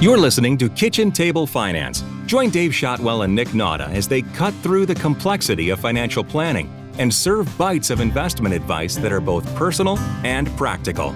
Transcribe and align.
You're 0.00 0.18
listening 0.18 0.58
to 0.58 0.68
Kitchen 0.68 1.12
Table 1.12 1.46
Finance. 1.46 2.02
Join 2.26 2.50
Dave 2.50 2.74
Shotwell 2.74 3.22
and 3.22 3.32
Nick 3.32 3.48
Nauta 3.48 3.88
as 3.90 4.08
they 4.08 4.22
cut 4.22 4.52
through 4.54 4.86
the 4.86 4.94
complexity 4.94 5.70
of 5.70 5.78
financial 5.78 6.24
planning 6.24 6.68
and 6.98 7.14
serve 7.14 7.56
bites 7.56 7.90
of 7.90 8.00
investment 8.00 8.54
advice 8.54 8.96
that 8.96 9.12
are 9.12 9.20
both 9.20 9.46
personal 9.54 9.96
and 10.24 10.48
practical. 10.56 11.12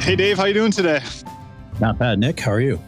Hey 0.00 0.14
Dave, 0.16 0.38
how 0.38 0.44
you 0.44 0.54
doing 0.54 0.70
today? 0.70 1.00
Not 1.80 1.98
bad, 1.98 2.20
Nick. 2.20 2.38
How 2.38 2.52
are 2.52 2.60
you? 2.60 2.80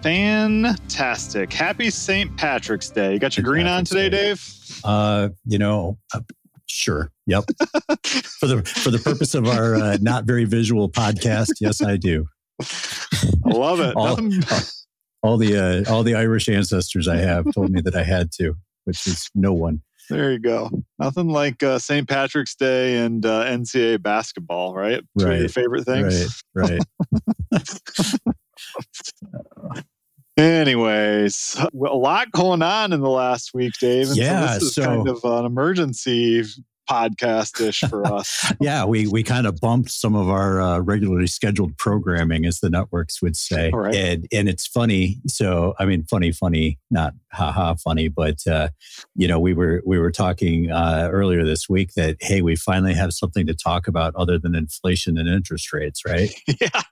Fantastic. 0.00 1.52
Happy 1.52 1.90
St. 1.90 2.34
Patrick's 2.36 2.90
Day. 2.90 3.14
You 3.14 3.18
got 3.18 3.36
your 3.36 3.44
green 3.44 3.66
on 3.66 3.84
today, 3.84 4.08
Dave? 4.08 4.80
Uh, 4.84 5.30
you 5.46 5.58
know, 5.58 5.98
uh, 6.14 6.20
sure. 6.66 7.10
Yep. 7.26 7.44
for 8.38 8.46
the 8.46 8.62
for 8.64 8.90
the 8.90 9.00
purpose 9.02 9.34
of 9.34 9.46
our 9.46 9.74
uh, 9.74 9.98
not 10.00 10.24
very 10.24 10.44
visual 10.44 10.90
podcast, 10.90 11.52
yes, 11.60 11.82
I 11.82 11.96
do. 11.96 12.26
I 12.60 13.50
love 13.50 13.80
it. 13.80 13.94
all, 13.96 14.18
all, 15.22 15.36
the 15.38 15.84
uh, 15.86 15.92
all 15.92 16.02
the 16.02 16.14
Irish 16.14 16.48
ancestors 16.48 17.08
I 17.08 17.16
have 17.16 17.46
told 17.54 17.70
me 17.70 17.80
that 17.80 17.96
I 17.96 18.04
had 18.04 18.30
to, 18.32 18.54
which 18.84 19.06
is 19.06 19.30
no 19.34 19.52
one. 19.52 19.82
There 20.10 20.32
you 20.32 20.38
go. 20.38 20.70
Nothing 20.98 21.28
like 21.28 21.62
uh, 21.62 21.78
St. 21.78 22.06
Patrick's 22.06 22.54
Day 22.54 22.98
and 22.98 23.24
uh, 23.24 23.44
NCAA 23.44 24.02
basketball, 24.02 24.74
right? 24.74 25.02
Two 25.18 25.24
right. 25.24 25.34
of 25.34 25.40
your 25.40 25.48
favorite 25.48 25.84
things. 25.84 26.42
Right. 26.54 26.80
Right. 27.52 27.64
Anyways, 30.36 31.56
a 31.58 31.76
lot 31.76 32.32
going 32.32 32.62
on 32.62 32.92
in 32.92 33.00
the 33.00 33.10
last 33.10 33.54
week, 33.54 33.74
Dave. 33.80 34.08
And 34.08 34.16
yeah, 34.16 34.46
so 34.46 34.54
this 34.54 34.62
is 34.64 34.74
so, 34.74 34.84
kind 34.84 35.08
of 35.08 35.24
an 35.24 35.44
emergency 35.44 36.42
podcast 36.90 37.60
ish 37.60 37.80
for 37.88 38.06
us. 38.12 38.52
yeah, 38.60 38.84
we 38.84 39.06
we 39.06 39.22
kind 39.22 39.46
of 39.46 39.60
bumped 39.60 39.90
some 39.90 40.16
of 40.16 40.28
our 40.28 40.60
uh, 40.60 40.78
regularly 40.80 41.28
scheduled 41.28 41.76
programming, 41.76 42.46
as 42.46 42.58
the 42.58 42.68
networks 42.68 43.22
would 43.22 43.36
say, 43.36 43.70
right. 43.72 43.94
and 43.94 44.26
and 44.32 44.48
it's 44.48 44.66
funny. 44.66 45.20
So 45.28 45.74
I 45.78 45.84
mean, 45.84 46.04
funny, 46.04 46.32
funny, 46.32 46.78
not 46.90 47.14
haha 47.32 47.74
funny, 47.74 48.08
but 48.08 48.44
uh, 48.46 48.68
you 49.14 49.28
know, 49.28 49.38
we 49.38 49.54
were 49.54 49.82
we 49.86 49.98
were 49.98 50.10
talking 50.10 50.70
uh, 50.70 51.08
earlier 51.12 51.44
this 51.44 51.68
week 51.68 51.94
that 51.94 52.16
hey, 52.20 52.42
we 52.42 52.56
finally 52.56 52.94
have 52.94 53.12
something 53.12 53.46
to 53.46 53.54
talk 53.54 53.86
about 53.86 54.14
other 54.16 54.38
than 54.38 54.54
inflation 54.56 55.16
and 55.16 55.28
interest 55.28 55.72
rates, 55.72 56.04
right? 56.04 56.34
yeah. 56.60 56.82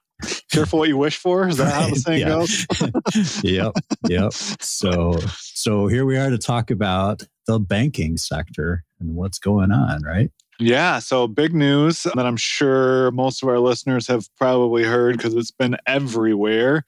Careful 0.51 0.81
what 0.81 0.89
you 0.89 0.97
wish 0.97 1.17
for. 1.17 1.49
Is 1.49 1.57
that 1.59 1.73
how 1.73 1.89
the 1.89 1.97
saying 1.97 2.21
yeah. 2.21 2.29
goes? 2.29 3.43
yep, 3.43 3.73
yep. 4.09 4.33
So, 4.33 5.19
so 5.37 5.87
here 5.87 6.05
we 6.05 6.17
are 6.17 6.31
to 6.31 6.39
talk 6.39 6.71
about 6.71 7.23
the 7.47 7.59
banking 7.59 8.17
sector 8.17 8.85
and 9.01 9.15
what's 9.15 9.39
going 9.39 9.73
on, 9.73 10.03
right? 10.03 10.31
Yeah. 10.59 10.99
So, 10.99 11.27
big 11.27 11.55
news 11.55 12.05
that 12.05 12.27
I'm 12.27 12.37
sure 12.37 13.11
most 13.13 13.43
of 13.43 13.49
our 13.49 13.59
listeners 13.59 14.07
have 14.07 14.27
probably 14.37 14.85
heard 14.85 15.17
because 15.17 15.35
it's 15.35 15.51
been 15.51 15.77
everywhere. 15.87 16.85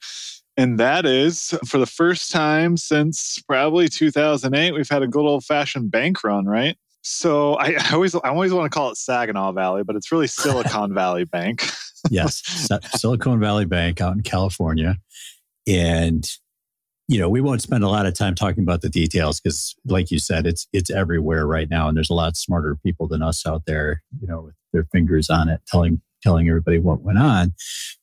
And 0.57 0.79
that 0.79 1.05
is 1.05 1.53
for 1.65 1.77
the 1.77 1.85
first 1.85 2.31
time 2.31 2.77
since 2.77 3.41
probably 3.41 3.89
2008, 3.89 4.71
we've 4.71 4.87
had 4.87 5.03
a 5.03 5.07
good 5.07 5.25
old 5.25 5.43
fashioned 5.43 5.91
bank 5.91 6.23
run, 6.23 6.45
right? 6.45 6.77
So 7.01 7.53
I, 7.55 7.75
I, 7.77 7.93
always 7.93 8.15
I 8.15 8.29
always 8.29 8.53
want 8.53 8.71
to 8.71 8.75
call 8.75 8.89
it 8.89 8.97
Saginaw 8.97 9.51
Valley, 9.51 9.83
but 9.83 9.95
it's 9.95 10.11
really 10.11 10.27
Silicon 10.27 10.93
Valley 10.93 11.25
Bank. 11.25 11.63
Yes, 12.09 12.41
Silicon 12.95 13.39
Valley 13.39 13.65
Bank 13.65 14.01
out 14.01 14.15
in 14.15 14.21
California, 14.21 14.97
and 15.67 16.29
you 17.07 17.19
know 17.19 17.29
we 17.29 17.41
won't 17.41 17.61
spend 17.61 17.83
a 17.83 17.89
lot 17.89 18.05
of 18.05 18.13
time 18.13 18.35
talking 18.35 18.63
about 18.63 18.81
the 18.81 18.89
details 18.89 19.39
because, 19.39 19.75
like 19.85 20.11
you 20.11 20.19
said, 20.19 20.45
it's 20.45 20.67
it's 20.73 20.89
everywhere 20.89 21.45
right 21.45 21.69
now, 21.69 21.87
and 21.87 21.95
there's 21.95 22.09
a 22.09 22.15
lot 22.15 22.35
smarter 22.35 22.77
people 22.83 23.07
than 23.07 23.21
us 23.21 23.45
out 23.45 23.63
there, 23.65 24.01
you 24.19 24.27
know, 24.27 24.41
with 24.41 24.55
their 24.73 24.85
fingers 24.91 25.29
on 25.29 25.49
it, 25.49 25.61
telling 25.67 26.01
telling 26.25 26.49
everybody 26.49 26.79
what 26.79 27.01
went 27.01 27.19
on. 27.19 27.53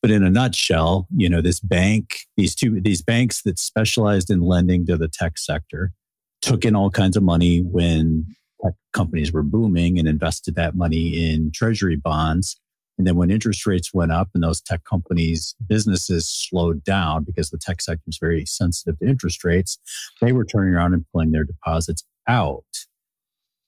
But 0.01 0.13
in 0.13 0.23
a 0.23 0.31
nutshell, 0.31 1.09
you 1.15 1.29
know, 1.29 1.43
this 1.43 1.61
bank, 1.61 2.21
these 2.37 2.55
two 2.55 2.81
these 2.81 3.03
banks 3.03 3.43
that 3.43 3.59
specialized 3.59 4.31
in 4.31 4.41
lending 4.41 4.87
to 4.87 4.97
the 4.97 5.09
tech 5.09 5.39
sector, 5.39 5.93
took 6.41 6.65
in 6.65 6.77
all 6.77 6.91
kinds 6.91 7.17
of 7.17 7.23
money 7.23 7.61
when 7.61 8.27
tech 8.65 8.75
companies 8.93 9.33
were 9.33 9.43
booming 9.43 9.99
and 9.99 10.07
invested 10.07 10.55
that 10.55 10.75
money 10.75 11.31
in 11.31 11.51
treasury 11.53 11.97
bonds. 11.97 12.57
And 13.03 13.07
then 13.09 13.17
when 13.17 13.33
interest 13.33 13.67
rates 13.67 13.93
went 13.93 14.13
up 14.13 14.29
and 14.33 14.45
those 14.45 14.61
tech 14.61 14.85
companies' 14.85 15.57
businesses 15.67 16.29
slowed 16.29 16.85
down 16.85 17.25
because 17.25 17.51
the 17.51 17.59
tech 17.59 17.83
sector 17.83 18.05
is 18.07 18.17
very 18.21 18.47
sensitive 18.47 18.97
to 19.01 19.09
interest 19.09 19.43
rates, 19.43 19.77
they 20.21 20.31
were 20.31 20.45
turning 20.45 20.73
around 20.73 20.95
and 20.95 21.05
pulling 21.11 21.33
their 21.33 21.43
deposits 21.43 22.05
out. 22.29 22.63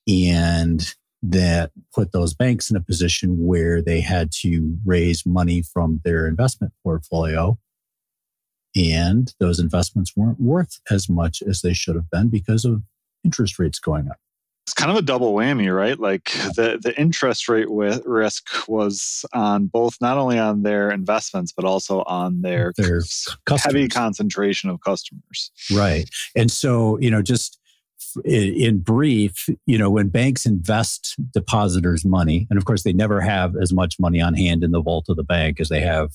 And 0.07 0.95
that 1.21 1.73
put 1.93 2.13
those 2.13 2.33
banks 2.33 2.71
in 2.71 2.77
a 2.77 2.81
position 2.81 3.45
where 3.45 3.83
they 3.83 4.01
had 4.01 4.31
to 4.43 4.79
raise 4.85 5.27
money 5.27 5.63
from 5.63 6.01
their 6.05 6.29
investment 6.29 6.73
portfolio. 6.85 7.59
And 8.77 9.35
those 9.41 9.59
investments 9.59 10.13
weren't 10.15 10.39
worth 10.39 10.79
as 10.93 11.09
much 11.09 11.43
as 11.43 11.61
they 11.61 11.73
should 11.73 11.97
have 11.97 12.09
been 12.09 12.29
because 12.29 12.65
of 12.65 12.85
interest 13.25 13.59
rates 13.59 13.81
going 13.81 14.09
up 14.09 14.19
kind 14.75 14.91
of 14.91 14.97
a 14.97 15.03
double 15.03 15.35
whammy, 15.35 15.75
right? 15.75 15.99
Like 15.99 16.25
the 16.57 16.79
the 16.83 16.99
interest 16.99 17.49
rate 17.49 17.71
with 17.71 18.03
risk 18.05 18.69
was 18.69 19.25
on 19.33 19.67
both 19.67 19.97
not 20.01 20.19
only 20.19 20.39
on 20.39 20.63
their 20.63 20.91
investments 20.91 21.53
but 21.53 21.65
also 21.65 22.03
on 22.03 22.43
their, 22.43 22.73
their 22.77 23.01
heavy 23.59 23.89
concentration 23.89 24.71
of 24.71 24.81
customers. 24.81 25.51
Right, 25.73 26.09
and 26.37 26.51
so 26.51 26.99
you 26.99 27.11
know, 27.11 27.23
just 27.23 27.59
in 28.25 28.81
brief, 28.81 29.49
you 29.67 29.79
know, 29.79 29.91
when 29.91 30.09
banks 30.09 30.47
invest 30.47 31.17
depositors' 31.33 32.05
money, 32.05 32.47
and 32.51 32.59
of 32.59 32.65
course 32.65 32.83
they 32.83 32.93
never 32.93 33.21
have 33.21 33.57
as 33.57 33.73
much 33.73 33.99
money 33.99 34.21
on 34.21 34.35
hand 34.35 34.63
in 34.63 34.71
the 34.71 34.83
vault 34.83 35.07
of 35.09 35.17
the 35.17 35.25
bank 35.25 35.61
as 35.61 35.69
they 35.69 35.81
have 35.81 36.11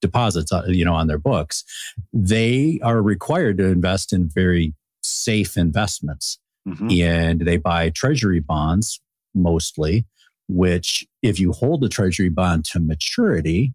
deposits, 0.00 0.52
uh, 0.52 0.64
you 0.66 0.84
know, 0.84 0.94
on 0.94 1.06
their 1.06 1.18
books, 1.18 1.64
they 2.12 2.78
are 2.82 3.00
required 3.00 3.58
to 3.58 3.64
invest 3.64 4.12
in 4.12 4.28
very 4.28 4.74
safe 5.02 5.56
investments. 5.56 6.38
Mm-hmm. 6.68 6.90
And 6.90 7.40
they 7.42 7.56
buy 7.56 7.90
treasury 7.90 8.40
bonds 8.40 9.00
mostly, 9.34 10.06
which 10.48 11.06
if 11.22 11.38
you 11.38 11.52
hold 11.52 11.84
a 11.84 11.88
treasury 11.88 12.28
bond 12.28 12.64
to 12.66 12.80
maturity, 12.80 13.74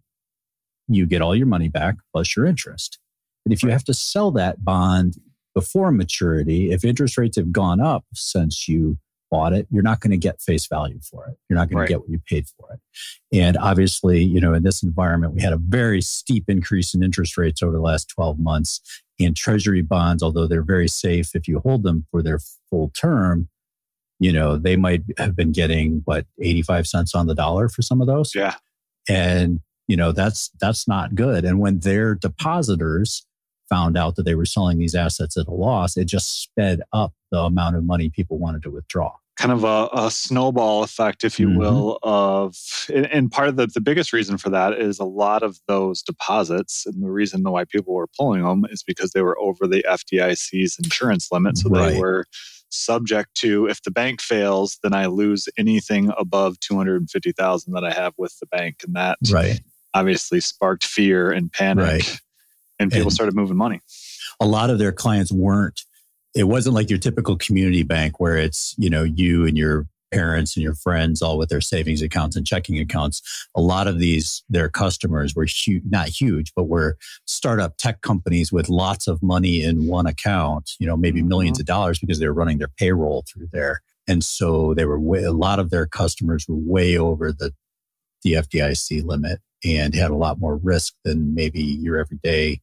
you 0.88 1.06
get 1.06 1.22
all 1.22 1.36
your 1.36 1.46
money 1.46 1.68
back 1.68 1.96
plus 2.12 2.34
your 2.36 2.46
interest. 2.46 2.98
But 3.44 3.52
if 3.52 3.62
you 3.62 3.70
have 3.70 3.84
to 3.84 3.94
sell 3.94 4.30
that 4.32 4.64
bond 4.64 5.16
before 5.54 5.92
maturity, 5.92 6.72
if 6.72 6.84
interest 6.84 7.16
rates 7.16 7.36
have 7.36 7.52
gone 7.52 7.80
up 7.80 8.04
since 8.12 8.68
you 8.68 8.98
bought 9.30 9.52
it, 9.52 9.66
you're 9.70 9.82
not 9.82 10.00
going 10.00 10.10
to 10.10 10.16
get 10.16 10.40
face 10.40 10.66
value 10.66 10.98
for 11.00 11.26
it. 11.28 11.36
You're 11.48 11.58
not 11.58 11.68
going 11.68 11.78
right. 11.78 11.86
to 11.86 11.92
get 11.92 12.00
what 12.00 12.10
you 12.10 12.20
paid 12.28 12.46
for 12.48 12.72
it. 12.72 12.80
And 13.36 13.56
obviously, 13.56 14.22
you 14.22 14.40
know, 14.40 14.52
in 14.52 14.64
this 14.64 14.82
environment, 14.82 15.34
we 15.34 15.40
had 15.40 15.52
a 15.52 15.56
very 15.56 16.02
steep 16.02 16.44
increase 16.48 16.94
in 16.94 17.02
interest 17.02 17.38
rates 17.38 17.62
over 17.62 17.72
the 17.72 17.80
last 17.80 18.08
12 18.08 18.38
months 18.40 18.80
and 19.26 19.36
treasury 19.36 19.82
bonds, 19.82 20.22
although 20.22 20.46
they're 20.46 20.62
very 20.62 20.88
safe 20.88 21.34
if 21.34 21.48
you 21.48 21.60
hold 21.60 21.82
them 21.82 22.06
for 22.10 22.22
their 22.22 22.40
full 22.70 22.90
term, 22.98 23.48
you 24.18 24.32
know, 24.32 24.56
they 24.56 24.76
might 24.76 25.02
have 25.18 25.34
been 25.34 25.52
getting 25.52 26.02
what 26.04 26.26
85 26.40 26.86
cents 26.86 27.14
on 27.14 27.26
the 27.26 27.34
dollar 27.34 27.68
for 27.68 27.82
some 27.82 28.00
of 28.00 28.06
those. 28.06 28.34
Yeah. 28.34 28.54
And, 29.08 29.60
you 29.88 29.96
know, 29.96 30.12
that's 30.12 30.50
that's 30.60 30.86
not 30.86 31.14
good. 31.14 31.44
And 31.44 31.58
when 31.58 31.80
their 31.80 32.14
depositors 32.14 33.26
found 33.68 33.96
out 33.96 34.16
that 34.16 34.24
they 34.24 34.34
were 34.34 34.44
selling 34.44 34.78
these 34.78 34.94
assets 34.94 35.36
at 35.36 35.46
a 35.46 35.52
loss, 35.52 35.96
it 35.96 36.04
just 36.04 36.42
sped 36.42 36.82
up 36.92 37.14
the 37.30 37.40
amount 37.40 37.76
of 37.76 37.84
money 37.84 38.10
people 38.10 38.38
wanted 38.38 38.62
to 38.62 38.70
withdraw 38.70 39.12
kind 39.40 39.52
of 39.52 39.64
a, 39.64 39.88
a, 39.94 40.10
snowball 40.10 40.82
effect, 40.82 41.24
if 41.24 41.40
you 41.40 41.48
mm-hmm. 41.48 41.58
will, 41.58 41.98
of 42.02 42.54
and 42.92 43.32
part 43.32 43.48
of 43.48 43.56
the, 43.56 43.66
the 43.68 43.80
biggest 43.80 44.12
reason 44.12 44.36
for 44.36 44.50
that 44.50 44.74
is 44.74 44.98
a 44.98 45.04
lot 45.04 45.42
of 45.42 45.58
those 45.66 46.02
deposits, 46.02 46.84
and 46.84 47.02
the 47.02 47.10
reason 47.10 47.42
why 47.42 47.64
people 47.64 47.94
were 47.94 48.06
pulling 48.18 48.42
them 48.42 48.66
is 48.70 48.82
because 48.82 49.12
they 49.12 49.22
were 49.22 49.38
over 49.40 49.66
the 49.66 49.82
FDIC's 49.88 50.78
insurance 50.78 51.32
limit. 51.32 51.56
So 51.56 51.70
right. 51.70 51.94
they 51.94 51.98
were 51.98 52.26
subject 52.68 53.34
to 53.36 53.66
if 53.66 53.82
the 53.82 53.90
bank 53.90 54.20
fails, 54.20 54.78
then 54.82 54.92
I 54.92 55.06
lose 55.06 55.48
anything 55.56 56.12
above 56.18 56.60
250,000 56.60 57.72
that 57.72 57.84
I 57.84 57.92
have 57.92 58.12
with 58.18 58.38
the 58.40 58.46
bank. 58.46 58.82
And 58.86 58.94
that 58.94 59.16
right. 59.32 59.58
obviously 59.94 60.40
sparked 60.40 60.84
fear 60.84 61.30
and 61.30 61.50
panic. 61.50 61.86
Right. 61.86 62.20
And 62.78 62.90
people 62.90 63.08
and 63.08 63.12
started 63.12 63.34
moving 63.34 63.56
money. 63.56 63.80
A 64.38 64.46
lot 64.46 64.70
of 64.70 64.78
their 64.78 64.92
clients 64.92 65.30
weren't 65.30 65.82
it 66.34 66.44
wasn't 66.44 66.74
like 66.74 66.90
your 66.90 66.98
typical 66.98 67.36
community 67.36 67.82
bank 67.82 68.20
where 68.20 68.36
it's, 68.36 68.74
you 68.78 68.90
know, 68.90 69.02
you 69.02 69.46
and 69.46 69.56
your 69.56 69.86
parents 70.10 70.56
and 70.56 70.62
your 70.62 70.74
friends 70.74 71.22
all 71.22 71.38
with 71.38 71.48
their 71.48 71.60
savings 71.60 72.02
accounts 72.02 72.36
and 72.36 72.46
checking 72.46 72.78
accounts. 72.78 73.22
A 73.54 73.60
lot 73.60 73.86
of 73.86 73.98
these, 73.98 74.42
their 74.48 74.68
customers 74.68 75.34
were 75.34 75.44
huge, 75.44 75.82
not 75.88 76.08
huge, 76.08 76.52
but 76.54 76.64
were 76.64 76.96
startup 77.26 77.76
tech 77.76 78.00
companies 78.02 78.52
with 78.52 78.68
lots 78.68 79.06
of 79.06 79.22
money 79.22 79.62
in 79.62 79.86
one 79.86 80.06
account, 80.06 80.72
you 80.78 80.86
know, 80.86 80.96
maybe 80.96 81.22
1000000s 81.22 81.28
mm-hmm. 81.28 81.60
of 81.60 81.66
dollars 81.66 81.98
because 81.98 82.18
they 82.18 82.26
were 82.26 82.34
running 82.34 82.58
their 82.58 82.70
payroll 82.76 83.24
through 83.28 83.48
there. 83.52 83.82
And 84.08 84.24
so 84.24 84.74
they 84.74 84.84
were 84.84 84.98
way, 84.98 85.22
a 85.22 85.32
lot 85.32 85.58
of 85.58 85.70
their 85.70 85.86
customers 85.86 86.46
were 86.48 86.56
way 86.56 86.98
over 86.98 87.32
the, 87.32 87.52
the 88.22 88.34
FDIC 88.34 89.04
limit 89.04 89.40
and 89.64 89.94
had 89.94 90.10
a 90.10 90.16
lot 90.16 90.40
more 90.40 90.56
risk 90.56 90.94
than 91.04 91.34
maybe 91.34 91.62
your 91.62 91.98
everyday 91.98 92.60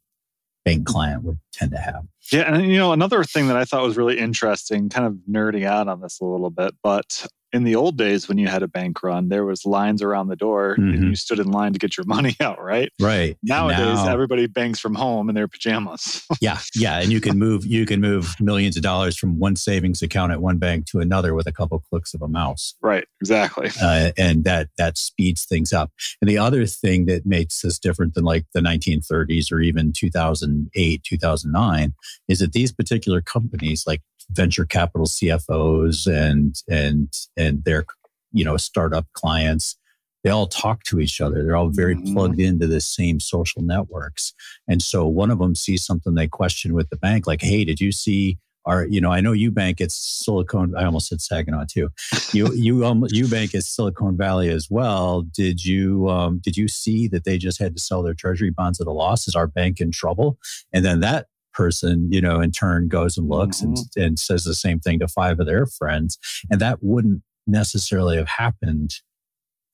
bank 0.68 0.86
client 0.86 1.24
would 1.24 1.40
tend 1.54 1.72
to 1.72 1.78
have. 1.78 2.04
Yeah, 2.32 2.54
and 2.54 2.70
you 2.70 2.78
know 2.78 2.92
another 2.92 3.24
thing 3.24 3.48
that 3.48 3.56
I 3.56 3.64
thought 3.64 3.84
was 3.84 3.96
really 3.96 4.20
interesting, 4.20 4.90
kind 4.90 5.08
of 5.08 5.14
nerding 5.30 5.64
out 5.64 5.88
on 5.88 6.02
this 6.02 6.20
a 6.20 6.26
little 6.26 6.50
bit, 6.50 6.76
but 6.84 7.26
in 7.54 7.64
the 7.64 7.76
old 7.76 7.98
days 7.98 8.28
when 8.28 8.38
you 8.38 8.48
had 8.48 8.62
a 8.62 8.68
bank 8.68 9.02
run, 9.04 9.30
there 9.30 9.46
was 9.46 9.66
lines 9.66 10.02
around 10.02 10.28
the 10.28 10.36
door 10.36 10.76
Mhm. 10.78 10.94
and 10.94 11.04
you 11.06 11.16
stood 11.16 11.40
in 11.40 11.50
line 11.50 11.72
to 11.74 11.80
get 11.80 11.96
your 11.98 12.06
money 12.08 12.36
out, 12.42 12.62
right? 12.62 12.92
Right. 13.02 13.38
Nowadays, 13.42 13.80
Now- 14.04 14.10
everybody 14.12 14.48
banks 14.48 14.80
from 14.80 14.96
home 14.96 15.30
in 15.30 15.36
their 15.36 15.48
pajamas. 15.48 16.24
Yeah, 16.42 16.60
yeah, 16.76 17.00
and 17.00 17.12
you 17.12 17.20
can 17.20 17.40
move 17.40 17.66
you 17.66 17.86
can 17.86 18.00
move 18.00 18.36
millions 18.40 18.76
of 18.78 18.84
dollars 18.84 19.18
from 19.18 19.40
one 19.40 19.56
savings 19.56 20.02
account 20.02 20.32
at 20.32 20.42
one 20.42 20.58
bank 20.58 20.86
to 20.88 21.00
another 21.00 21.34
with 21.34 21.48
a 21.48 21.52
couple 21.52 21.80
clicks 21.90 22.14
of 22.14 22.22
a 22.22 22.28
mouse, 22.28 22.76
right, 22.82 23.06
exactly. 23.22 23.70
uh, 23.82 24.12
and 24.18 24.44
that 24.44 24.70
that 24.78 24.98
speeds 24.98 25.46
things 25.46 25.74
up. 25.74 25.92
And 26.22 26.30
the 26.30 26.38
other 26.38 26.66
thing 26.68 27.06
that 27.08 27.26
makes 27.26 27.62
this 27.62 27.80
different 27.80 28.14
than 28.14 28.24
like 28.24 28.46
the 28.54 28.60
1930s 28.62 29.52
or 29.52 29.60
even 29.62 29.94
2008, 29.96 31.04
2009 31.04 31.94
is 32.28 32.40
that 32.40 32.54
these 32.54 32.72
particular 32.72 33.22
companies, 33.22 33.84
like 33.88 34.02
venture 34.32 34.66
capital 34.66 35.08
CFOs 35.08 36.06
and 36.08 36.56
and 36.70 37.12
and 37.36 37.64
their 37.64 37.86
you 38.32 38.44
know 38.44 38.58
startup 38.58 39.06
clients, 39.14 39.78
they 40.24 40.30
all 40.30 40.48
talk 40.48 40.84
to 40.84 41.00
each 41.00 41.22
other. 41.22 41.44
They're 41.44 41.56
all 41.56 41.70
very 41.70 41.96
Mhm. 41.96 42.14
plugged 42.14 42.40
into 42.40 42.68
the 42.68 42.82
same 42.82 43.20
social 43.20 43.62
networks. 43.62 44.34
And 44.68 44.82
so 44.82 45.08
one 45.08 45.32
of 45.32 45.40
them 45.40 45.56
sees 45.56 45.86
something 45.86 46.16
they 46.16 46.28
question 46.28 46.74
with 46.74 46.90
the 46.90 46.98
bank, 46.98 47.26
like, 47.28 47.42
"Hey, 47.42 47.64
did 47.66 47.80
you 47.80 47.92
see 47.92 48.38
our? 48.66 48.86
You 48.86 49.00
know, 49.00 49.12
I 49.14 49.22
know 49.22 49.32
you 49.32 49.50
bank 49.50 49.80
at 49.80 49.92
Silicon. 49.94 50.76
I 50.76 50.84
almost 50.84 51.08
said 51.08 51.22
Saginaw 51.22 51.66
too. 51.72 51.90
You 52.34 52.54
you 52.54 52.86
um, 52.86 53.06
you 53.10 53.28
bank 53.30 53.56
at 53.56 53.64
Silicon 53.64 54.18
Valley 54.18 54.50
as 54.50 54.68
well. 54.70 55.22
Did 55.22 55.64
you 55.64 56.10
um, 56.10 56.40
did 56.44 56.58
you 56.58 56.68
see 56.68 57.08
that 57.08 57.24
they 57.24 57.38
just 57.38 57.60
had 57.60 57.78
to 57.78 57.82
sell 57.82 58.04
their 58.04 58.14
treasury 58.14 58.50
bonds 58.50 58.82
at 58.82 58.88
a 58.88 58.92
loss? 58.92 59.26
Is 59.28 59.36
our 59.36 59.48
bank 59.48 59.80
in 59.80 59.92
trouble? 59.92 60.38
And 60.74 60.84
then 60.84 61.00
that 61.00 61.28
person, 61.58 62.08
you 62.12 62.22
know, 62.22 62.40
in 62.40 62.52
turn 62.52 62.88
goes 62.88 63.18
and 63.18 63.28
looks 63.28 63.62
and, 63.62 63.78
and 63.98 64.20
says 64.20 64.44
the 64.44 64.54
same 64.54 64.80
thing 64.80 65.00
to 65.00 65.08
five 65.08 65.40
of 65.40 65.48
their 65.48 65.66
friends, 65.66 66.18
and 66.52 66.62
that 66.62 66.78
wouldn't 66.84 67.24
necessarily 67.48 68.18
have 68.18 68.28
happened 68.28 68.92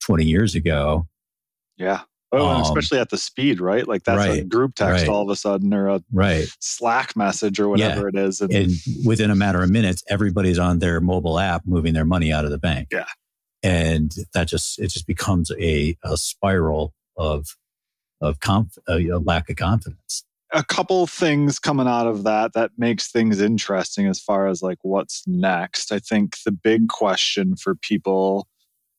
20 0.00 0.24
years 0.24 0.54
ago 0.54 1.06
Yeah. 1.76 2.02
Oh, 2.32 2.46
Um, 2.46 2.62
especially 2.62 2.98
at 2.98 3.10
the 3.10 3.16
speed, 3.16 3.60
right? 3.60 3.86
Like 3.86 4.02
that's 4.04 4.24
a 4.24 4.42
group 4.44 4.74
text 4.74 5.02
right. 5.02 5.08
all 5.08 5.22
of 5.22 5.28
a 5.28 5.36
sudden 5.36 5.72
or 5.74 5.88
a 5.88 6.00
right 6.12 6.46
Slack 6.60 7.14
message 7.16 7.60
or 7.60 7.68
whatever 7.68 8.08
it 8.08 8.16
is. 8.16 8.40
And, 8.40 8.52
and 8.52 8.72
within 9.04 9.30
a 9.30 9.36
matter 9.36 9.62
of 9.62 9.70
minutes 9.70 10.02
everybody's 10.08 10.58
on 10.58 10.78
their 10.80 11.00
mobile 11.00 11.38
app 11.38 11.62
moving 11.66 11.94
their 11.94 12.04
money 12.04 12.32
out 12.32 12.44
of 12.44 12.50
the 12.50 12.58
bank 12.58 12.88
Yeah. 12.90 13.06
and 13.62 14.12
that 14.34 14.48
just 14.48 14.78
it 14.80 14.88
just 14.88 15.06
becomes 15.06 15.50
a, 15.60 15.96
a 16.02 16.16
spiral 16.16 16.92
of 17.16 17.46
of 18.20 18.40
conf, 18.40 18.78
a, 18.88 19.06
a 19.08 19.18
lack 19.18 19.48
of 19.50 19.56
confidence 19.56 20.24
a 20.54 20.64
couple 20.64 21.06
things 21.06 21.58
coming 21.58 21.88
out 21.88 22.06
of 22.06 22.22
that 22.24 22.52
that 22.54 22.70
makes 22.78 23.10
things 23.10 23.40
interesting 23.40 24.06
as 24.06 24.20
far 24.20 24.46
as 24.46 24.62
like 24.62 24.78
what's 24.82 25.24
next. 25.26 25.92
I 25.92 25.98
think 25.98 26.36
the 26.44 26.52
big 26.52 26.88
question 26.88 27.56
for 27.56 27.74
people 27.74 28.46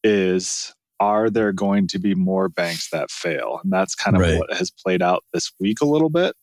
is 0.03 0.73
are 0.99 1.29
there 1.29 1.51
going 1.53 1.87
to 1.87 1.99
be 1.99 2.13
more 2.13 2.49
banks 2.49 2.89
that 2.91 3.09
fail? 3.09 3.59
And 3.63 3.71
that's 3.71 3.95
kind 3.95 4.15
of 4.15 4.21
Right. 4.21 4.37
what 4.37 4.53
has 4.53 4.69
played 4.71 5.01
out 5.01 5.23
this 5.33 5.51
week 5.59 5.81
a 5.81 5.85
little 5.85 6.09
bit. 6.09 6.35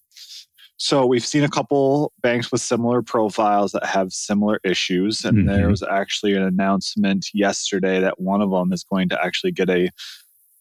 So 0.78 1.06
we've 1.06 1.24
seen 1.24 1.44
a 1.44 1.48
couple 1.48 2.12
banks 2.22 2.50
with 2.50 2.60
similar 2.60 3.02
profiles 3.02 3.72
that 3.72 3.86
have 3.86 4.12
similar 4.12 4.60
issues. 4.64 5.24
And 5.24 5.38
Mhm. 5.38 5.46
there 5.46 5.68
was 5.70 5.82
actually 5.82 6.34
an 6.34 6.42
announcement 6.42 7.28
yesterday 7.32 8.00
that 8.00 8.20
one 8.20 8.40
of 8.42 8.50
them 8.50 8.72
is 8.72 8.82
going 8.82 9.08
to 9.10 9.24
actually 9.24 9.52
get 9.52 9.70
a 9.70 9.90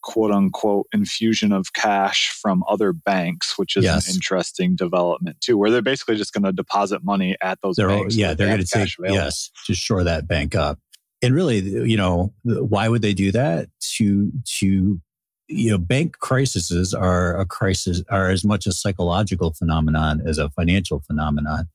quote 0.02 0.32
unquote 0.32 0.88
infusion 0.94 1.52
of 1.52 1.74
cash 1.74 2.30
from 2.32 2.64
other 2.68 2.92
banks, 2.94 3.58
which 3.58 3.76
is 3.78 3.84
Yes. 3.84 4.08
an 4.08 4.16
interesting 4.16 4.76
development 4.76 5.40
too, 5.42 5.58
where 5.58 5.70
they're 5.72 5.82
basically 5.82 6.16
just 6.18 6.34
going 6.34 6.44
to 6.44 6.52
deposit 6.52 7.04
money 7.04 7.36
at 7.42 7.60
those 7.62 7.76
they're 7.76 7.88
banks. 7.88 8.16
yeah 8.16 8.34
they're 8.34 8.48
going 8.48 8.60
to 8.60 8.66
take 8.66 8.90
available. 8.98 9.16
yes 9.24 9.52
to 9.66 9.74
shore 9.74 10.04
that 10.04 10.28
bank 10.28 10.56
up 10.56 10.80
and 11.22 11.36
really 11.36 11.60
you 11.60 11.98
know 11.98 12.34
why 12.44 12.88
would 12.90 13.02
they 13.02 13.14
do 13.14 13.32
that 13.32 13.68
to 13.98 14.32
to 14.60 15.00
you 15.48 15.70
know 15.70 15.78
bank 15.78 16.18
crises 16.20 16.94
are 16.94 17.38
a 17.40 17.46
crisis 17.46 18.02
are 18.10 18.30
as 18.30 18.44
much 18.46 18.66
a 18.66 18.72
psychological 18.72 19.54
phenomenon 19.54 20.22
as 20.26 20.38
a 20.38 20.50
financial 20.52 21.02
phenomenon 21.02 21.66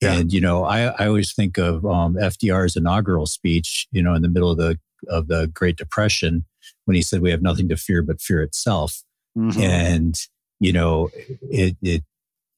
Yeah. 0.00 0.14
and 0.14 0.32
you 0.32 0.40
know 0.40 0.64
i 0.64 0.86
i 0.86 1.06
always 1.06 1.32
think 1.34 1.58
of 1.58 1.84
um, 1.84 2.14
fdr's 2.16 2.76
inaugural 2.76 3.26
speech 3.26 3.86
you 3.92 4.02
know 4.02 4.14
in 4.14 4.22
the 4.22 4.28
middle 4.28 4.50
of 4.50 4.56
the 4.56 4.78
of 5.08 5.28
the 5.28 5.46
great 5.52 5.76
depression 5.76 6.44
when 6.86 6.94
he 6.94 7.02
said 7.02 7.20
we 7.20 7.30
have 7.30 7.42
nothing 7.42 7.68
to 7.68 7.76
fear 7.76 8.02
but 8.02 8.20
fear 8.20 8.42
itself 8.42 9.02
Mhm. 9.36 9.58
and 9.60 10.14
you 10.60 10.72
know 10.72 11.10
it, 11.42 11.76
it 11.82 12.04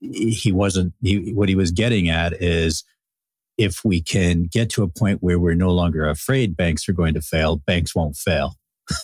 he 0.00 0.52
wasn't 0.52 0.92
he, 1.02 1.32
what 1.32 1.48
he 1.48 1.54
was 1.54 1.70
getting 1.70 2.08
at 2.10 2.34
is 2.42 2.84
if 3.56 3.82
we 3.84 4.02
can 4.02 4.44
get 4.52 4.68
to 4.70 4.82
a 4.82 4.88
point 4.88 5.22
where 5.22 5.38
we're 5.38 5.54
no 5.54 5.70
longer 5.70 6.06
afraid 6.06 6.54
banks 6.56 6.86
are 6.88 6.92
going 6.92 7.14
to 7.14 7.22
fail 7.22 7.56
banks 7.56 7.94
won't 7.94 8.14
fail 8.16 8.54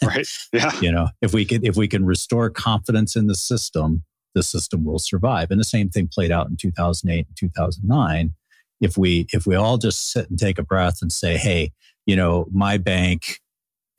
right. 0.05 0.27
Yeah. 0.53 0.71
you 0.83 0.93
know 0.93 1.09
if 1.23 1.33
we 1.33 1.45
can 1.47 1.65
if 1.65 1.77
we 1.77 1.89
can 1.89 2.05
restore 2.05 2.51
confidence 2.51 3.17
in 3.17 3.27
the 3.27 3.35
system 3.35 4.05
the 4.35 4.43
system 4.43 4.85
will 4.85 4.99
survive 4.99 5.51
and 5.51 5.59
the 5.59 5.65
same 5.65 5.89
thing 5.89 6.09
played 6.13 6.31
out 6.31 6.49
in 6.49 6.57
2008 6.57 7.27
and 7.27 7.37
2009 7.37 8.35
if 8.83 8.99
we 8.99 9.27
if 9.33 9.47
we 9.47 9.55
all 9.55 9.79
just 9.79 10.13
sit 10.13 10.29
and 10.29 10.39
take 10.39 10.59
a 10.59 10.63
breath 10.63 10.99
and 11.01 11.11
say 11.11 11.37
hey 11.39 11.73
you 12.07 12.17
know 12.17 12.47
my 12.53 12.79
bank 12.79 13.41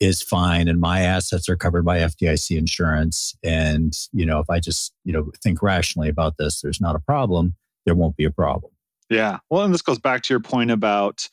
is 0.00 0.22
fine 0.22 0.68
and 0.68 0.80
my 0.80 1.00
assets 1.00 1.48
are 1.48 1.56
covered 1.56 1.84
by 1.84 1.98
FDIC 1.98 2.56
insurance. 2.58 3.34
And 3.42 3.92
you 4.12 4.26
know 4.26 4.40
if 4.40 4.50
I 4.50 4.60
just 4.60 4.92
you 5.04 5.12
know 5.12 5.30
think 5.42 5.62
rationally 5.62 6.08
about 6.08 6.36
this 6.38 6.60
there's 6.60 6.80
not 6.80 6.96
a 6.96 7.00
problem. 7.00 7.54
There 7.86 7.94
won't 7.94 8.16
be 8.16 8.24
a 8.24 8.30
problem. 8.30 8.72
Yeah. 9.10 9.38
Well, 9.50 9.64
and 9.64 9.74
this 9.74 9.82
goes 9.82 9.98
back 9.98 10.22
to 10.22 10.34
your 10.34 10.40
point 10.40 10.70
about 10.70 11.28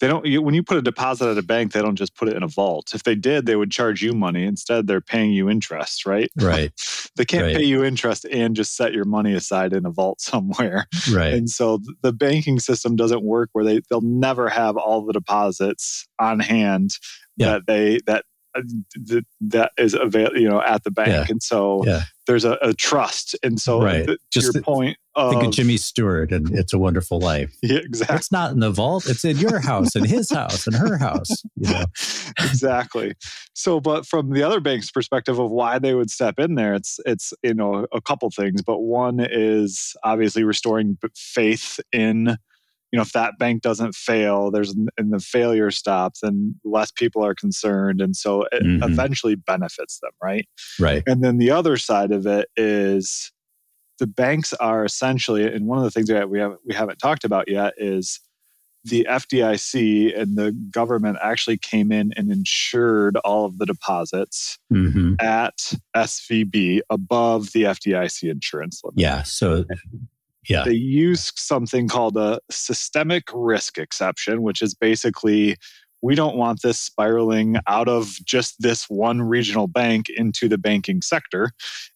they 0.00 0.06
don't, 0.08 0.24
you, 0.26 0.40
when 0.42 0.54
you 0.54 0.62
put 0.62 0.76
a 0.76 0.82
deposit 0.82 1.28
at 1.28 1.38
a 1.38 1.42
bank, 1.42 1.72
they 1.72 1.82
don't 1.82 1.96
just 1.96 2.14
put 2.14 2.28
it 2.28 2.36
in 2.36 2.42
a 2.42 2.48
vault. 2.48 2.92
If 2.94 3.02
they 3.02 3.14
did, 3.14 3.46
they 3.46 3.56
would 3.56 3.70
charge 3.70 4.02
you 4.02 4.12
money. 4.12 4.44
Instead, 4.44 4.86
they're 4.86 5.00
paying 5.00 5.32
you 5.32 5.48
interest, 5.50 6.06
right? 6.06 6.30
right 6.40 6.72
They 7.16 7.24
can't 7.24 7.46
Right. 7.46 7.56
pay 7.56 7.64
you 7.64 7.82
interest 7.82 8.24
and 8.30 8.54
just 8.54 8.76
set 8.76 8.92
your 8.92 9.04
money 9.04 9.34
aside 9.34 9.72
in 9.72 9.84
a 9.86 9.90
vault 9.90 10.20
somewhere. 10.20 10.86
right 11.12 11.32
And 11.34 11.50
so 11.50 11.80
the 12.02 12.12
banking 12.12 12.60
system 12.60 12.94
doesn't 12.94 13.22
work 13.24 13.50
where 13.52 13.64
they, 13.64 13.80
they'll 13.90 14.00
never 14.00 14.48
have 14.48 14.76
all 14.76 15.04
the 15.04 15.12
deposits 15.12 16.06
on 16.20 16.38
hand 16.40 16.96
Yeah. 17.36 17.52
that 17.54 17.66
they, 17.66 18.00
that, 18.06 18.24
Uh, 18.56 18.62
th- 19.06 19.24
that 19.40 19.72
is 19.76 19.92
avail 19.94 20.30
you 20.34 20.48
know 20.48 20.60
at 20.62 20.82
the 20.82 20.90
bank 20.90 21.08
Yeah. 21.08 21.26
and 21.28 21.42
so 21.42 21.82
yeah 21.84 22.02
there's 22.26 22.44
a, 22.44 22.58
a 22.62 22.72
trust 22.74 23.34
and 23.42 23.58
so 23.60 23.82
Right. 23.82 24.06
th- 24.06 24.18
to 24.18 24.18
Just 24.30 24.44
your 24.46 24.52
th- 24.54 24.64
point 24.64 24.96
of, 25.14 25.32
think 25.32 25.44
of 25.44 25.50
Jimmy 25.52 25.76
Stewart 25.76 26.30
and 26.32 26.50
It's 26.58 26.72
a 26.72 26.78
Wonderful 26.78 27.18
Life 27.20 27.54
yeah, 27.62 27.78
exactly 27.78 28.16
it's 28.16 28.32
not 28.32 28.52
in 28.52 28.60
the 28.60 28.70
vault 28.70 29.06
it's 29.06 29.24
in 29.24 29.36
your 29.38 29.60
house 29.60 29.94
and 29.94 30.06
his 30.06 30.30
house 30.30 30.66
and 30.66 30.74
her 30.76 30.96
house 30.96 31.28
you 31.56 31.70
know 31.70 31.84
exactly. 32.38 33.14
So, 33.54 33.80
but 33.80 34.06
from 34.06 34.30
the 34.30 34.42
other 34.42 34.60
bank's 34.60 34.90
perspective 34.90 35.38
of 35.38 35.50
why 35.50 35.78
they 35.78 35.94
would 35.94 36.10
step 36.10 36.38
in 36.38 36.54
there, 36.54 36.74
it's 36.74 37.00
it's 37.04 37.32
you 37.42 37.54
know 37.54 37.86
a 37.92 38.00
couple 38.00 38.30
things, 38.30 38.62
but 38.62 38.80
one 38.80 39.18
is 39.20 39.94
obviously 40.04 40.44
restoring 40.44 40.96
faith 41.16 41.80
in. 41.92 42.36
You 42.92 42.96
know, 42.96 43.02
if 43.02 43.12
that 43.12 43.38
bank 43.38 43.62
doesn't 43.62 43.94
fail, 43.94 44.50
there's 44.50 44.74
and 44.96 45.12
the 45.12 45.20
failure 45.20 45.70
stops, 45.70 46.20
then 46.22 46.54
less 46.64 46.90
people 46.90 47.22
are 47.24 47.34
concerned, 47.34 48.00
and 48.00 48.16
so 48.16 48.44
it 48.52 48.62
Mhm. 48.62 48.82
eventually 48.82 49.34
benefits 49.34 49.98
them, 50.00 50.12
right? 50.22 50.48
right 50.80 51.02
And 51.06 51.22
then 51.22 51.38
the 51.38 51.50
other 51.50 51.76
side 51.76 52.12
of 52.12 52.26
it 52.26 52.48
is 52.56 53.30
the 53.98 54.06
banks 54.06 54.54
are 54.54 54.84
essentially, 54.84 55.44
and 55.44 55.66
one 55.66 55.76
of 55.78 55.84
the 55.84 55.90
things 55.90 56.08
that 56.08 56.30
we 56.30 56.38
have 56.38 56.56
we 56.64 56.74
haven't 56.74 56.98
talked 56.98 57.24
about 57.24 57.48
yet 57.48 57.74
is 57.76 58.20
the 58.84 59.06
FDIC 59.10 60.18
and 60.18 60.36
the 60.38 60.52
government 60.70 61.18
actually 61.20 61.58
came 61.58 61.90
in 61.92 62.12
and 62.16 62.30
insured 62.30 63.16
all 63.18 63.44
of 63.44 63.58
the 63.58 63.66
deposits 63.66 64.58
hmm 64.70 65.14
at 65.20 65.74
SVB 65.96 66.80
above 66.90 67.52
the 67.52 67.64
FDIC 67.64 68.30
insurance 68.30 68.80
limit. 68.84 68.98
yeah 69.00 69.22
so 69.24 69.64
yeah 70.48 70.64
They 70.64 70.72
use 70.74 71.32
something 71.36 71.88
called 71.88 72.16
a 72.16 72.40
systemic 72.50 73.24
risk 73.34 73.78
exception, 73.78 74.42
which 74.42 74.62
is 74.62 74.74
basically 74.74 75.56
we 76.00 76.14
don't 76.14 76.36
want 76.36 76.62
this 76.62 76.78
spiraling 76.78 77.56
out 77.66 77.88
of 77.88 78.18
just 78.24 78.62
this 78.62 78.84
one 78.88 79.20
regional 79.20 79.66
bank 79.66 80.06
into 80.10 80.48
the 80.48 80.56
banking 80.56 81.02
sector. 81.02 81.50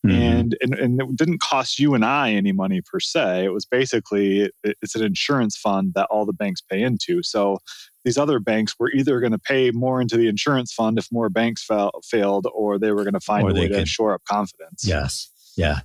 Mhm. 0.04 0.12
And, 0.12 0.56
and 0.60 0.74
and 0.74 1.00
it 1.00 1.16
didn't 1.16 1.40
cost 1.40 1.78
you 1.78 1.94
and 1.94 2.04
I 2.04 2.32
any 2.32 2.50
money 2.50 2.80
per 2.80 2.98
se. 2.98 3.44
It 3.44 3.50
was 3.50 3.64
basically 3.64 4.50
it's 4.64 4.96
an 4.96 5.04
insurance 5.04 5.56
fund 5.56 5.92
that 5.94 6.08
all 6.10 6.26
the 6.26 6.32
banks 6.32 6.60
pay 6.60 6.82
into. 6.82 7.22
So 7.22 7.58
these 8.04 8.18
other 8.18 8.40
banks 8.40 8.74
were 8.80 8.90
either 8.90 9.20
going 9.20 9.30
to 9.30 9.38
pay 9.38 9.70
more 9.70 10.00
into 10.00 10.16
the 10.16 10.26
insurance 10.26 10.72
fund 10.72 10.98
if 10.98 11.06
more 11.12 11.28
banks 11.28 11.62
fail, 11.64 11.92
failed, 12.04 12.48
or 12.52 12.80
they 12.80 12.90
were 12.90 13.04
going 13.04 13.14
to 13.14 13.20
find 13.20 13.44
Or 13.46 13.50
a 13.50 13.54
way 13.54 13.68
to 13.68 13.86
shore 13.86 14.14
up 14.14 14.22
confidence. 14.28 14.82
yes 14.84 15.30
yeah 15.56 15.80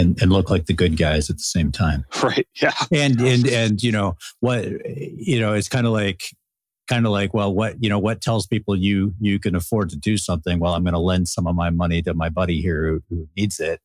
and 0.00 0.20
and 0.22 0.32
look 0.32 0.50
like 0.50 0.66
the 0.66 0.72
good 0.72 0.96
guys 0.96 1.30
at 1.30 1.36
the 1.36 1.42
same 1.42 1.70
time 1.70 2.04
Right. 2.22 2.46
Yeah. 2.60 2.72
and 2.92 3.20
and 3.20 3.46
and 3.46 3.82
you 3.82 3.92
know 3.92 4.16
what 4.40 4.64
you 4.86 5.38
know 5.40 5.54
it's 5.54 5.68
kind 5.68 5.86
of 5.86 5.92
like 5.92 6.22
kind 6.88 7.06
of 7.06 7.12
like 7.12 7.32
well 7.32 7.54
what 7.54 7.76
you 7.82 7.88
know 7.88 7.98
what 8.00 8.20
tells 8.20 8.46
people 8.46 8.74
you 8.76 9.14
you 9.20 9.38
can 9.38 9.54
afford 9.54 9.90
to 9.90 9.96
do 9.96 10.16
something 10.16 10.58
well 10.58 10.74
i'm 10.74 10.82
going 10.82 10.92
to 10.92 10.98
lend 10.98 11.28
some 11.28 11.46
of 11.46 11.54
my 11.54 11.70
money 11.70 12.02
to 12.02 12.14
my 12.14 12.28
buddy 12.28 12.60
here 12.60 12.84
who, 12.88 13.02
who 13.08 13.28
needs 13.36 13.60
it 13.60 13.80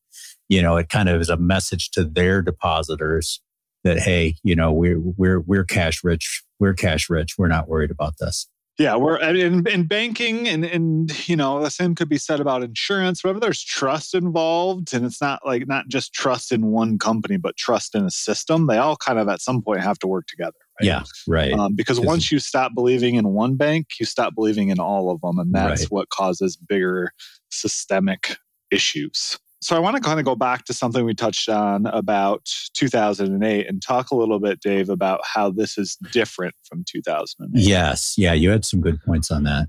you 0.48 0.60
know 0.60 0.76
it 0.76 0.88
kind 0.88 1.08
of 1.08 1.20
is 1.20 1.28
a 1.28 1.36
message 1.36 1.90
to 1.92 2.02
their 2.04 2.42
depositors 2.42 3.40
that 3.84 4.00
hey 4.00 4.34
you 4.42 4.56
know 4.56 4.72
we're 4.72 4.98
we're 4.98 5.40
we're 5.40 5.64
cash 5.64 6.02
rich 6.02 6.42
we're 6.58 6.74
cash 6.74 7.08
rich 7.08 7.34
we're 7.38 7.46
not 7.46 7.68
worried 7.68 7.92
about 7.92 8.14
this 8.18 8.48
Yeah, 8.78 8.96
we're 8.96 9.16
in, 9.16 9.66
in 9.66 9.86
banking, 9.86 10.46
and 10.46 10.64
and 10.64 11.28
you 11.28 11.34
know 11.34 11.62
the 11.62 11.70
same 11.70 11.94
could 11.94 12.10
be 12.10 12.18
said 12.18 12.40
about 12.40 12.62
insurance. 12.62 13.24
Whenever 13.24 13.40
there's 13.40 13.62
trust 13.62 14.14
involved, 14.14 14.92
and 14.92 15.06
it's 15.06 15.20
not 15.20 15.40
like 15.46 15.66
not 15.66 15.88
just 15.88 16.12
trust 16.12 16.52
in 16.52 16.66
one 16.66 16.98
company, 16.98 17.38
but 17.38 17.56
trust 17.56 17.94
in 17.94 18.04
a 18.04 18.10
system, 18.10 18.66
they 18.66 18.76
all 18.76 18.96
kind 18.96 19.18
of 19.18 19.28
at 19.28 19.40
some 19.40 19.62
point 19.62 19.80
have 19.80 19.98
to 20.00 20.06
work 20.06 20.26
together. 20.26 20.58
Right? 20.78 20.88
Yeah, 20.88 21.04
right. 21.26 21.54
Um, 21.54 21.74
because 21.74 21.98
once 22.00 22.30
you 22.30 22.38
stop 22.38 22.74
believing 22.74 23.14
in 23.14 23.28
one 23.28 23.56
bank, 23.56 23.86
you 23.98 24.04
stop 24.04 24.34
believing 24.34 24.68
in 24.68 24.78
all 24.78 25.10
of 25.10 25.22
them, 25.22 25.38
and 25.38 25.54
that's 25.54 25.82
right. 25.82 25.90
what 25.90 26.08
causes 26.10 26.56
bigger 26.56 27.12
systemic 27.50 28.36
issues. 28.70 29.38
So 29.60 29.74
I 29.74 29.78
want 29.78 29.96
to 29.96 30.02
kind 30.02 30.18
of 30.18 30.26
go 30.26 30.36
back 30.36 30.64
to 30.66 30.74
something 30.74 31.04
we 31.04 31.14
touched 31.14 31.48
on 31.48 31.86
about 31.86 32.48
2008 32.74 33.66
and 33.66 33.82
talk 33.82 34.10
a 34.10 34.16
little 34.16 34.38
bit, 34.38 34.60
Dave, 34.60 34.90
about 34.90 35.20
how 35.24 35.50
this 35.50 35.78
is 35.78 35.96
different 36.12 36.54
from 36.68 36.84
2008. 36.86 37.50
Yes, 37.60 38.14
yeah, 38.18 38.32
you 38.32 38.50
had 38.50 38.64
some 38.64 38.80
good 38.80 39.00
points 39.02 39.30
on 39.30 39.44
that. 39.44 39.68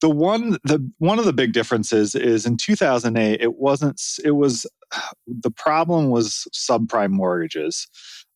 The 0.00 0.10
one, 0.10 0.58
the 0.64 0.90
one 0.98 1.18
of 1.18 1.24
the 1.24 1.32
big 1.32 1.52
differences 1.52 2.14
is 2.14 2.44
in 2.44 2.56
2008, 2.56 3.40
it 3.40 3.54
wasn't. 3.54 4.02
It 4.24 4.32
was 4.32 4.66
the 5.26 5.50
problem 5.50 6.10
was 6.10 6.46
subprime 6.52 7.10
mortgages. 7.10 7.88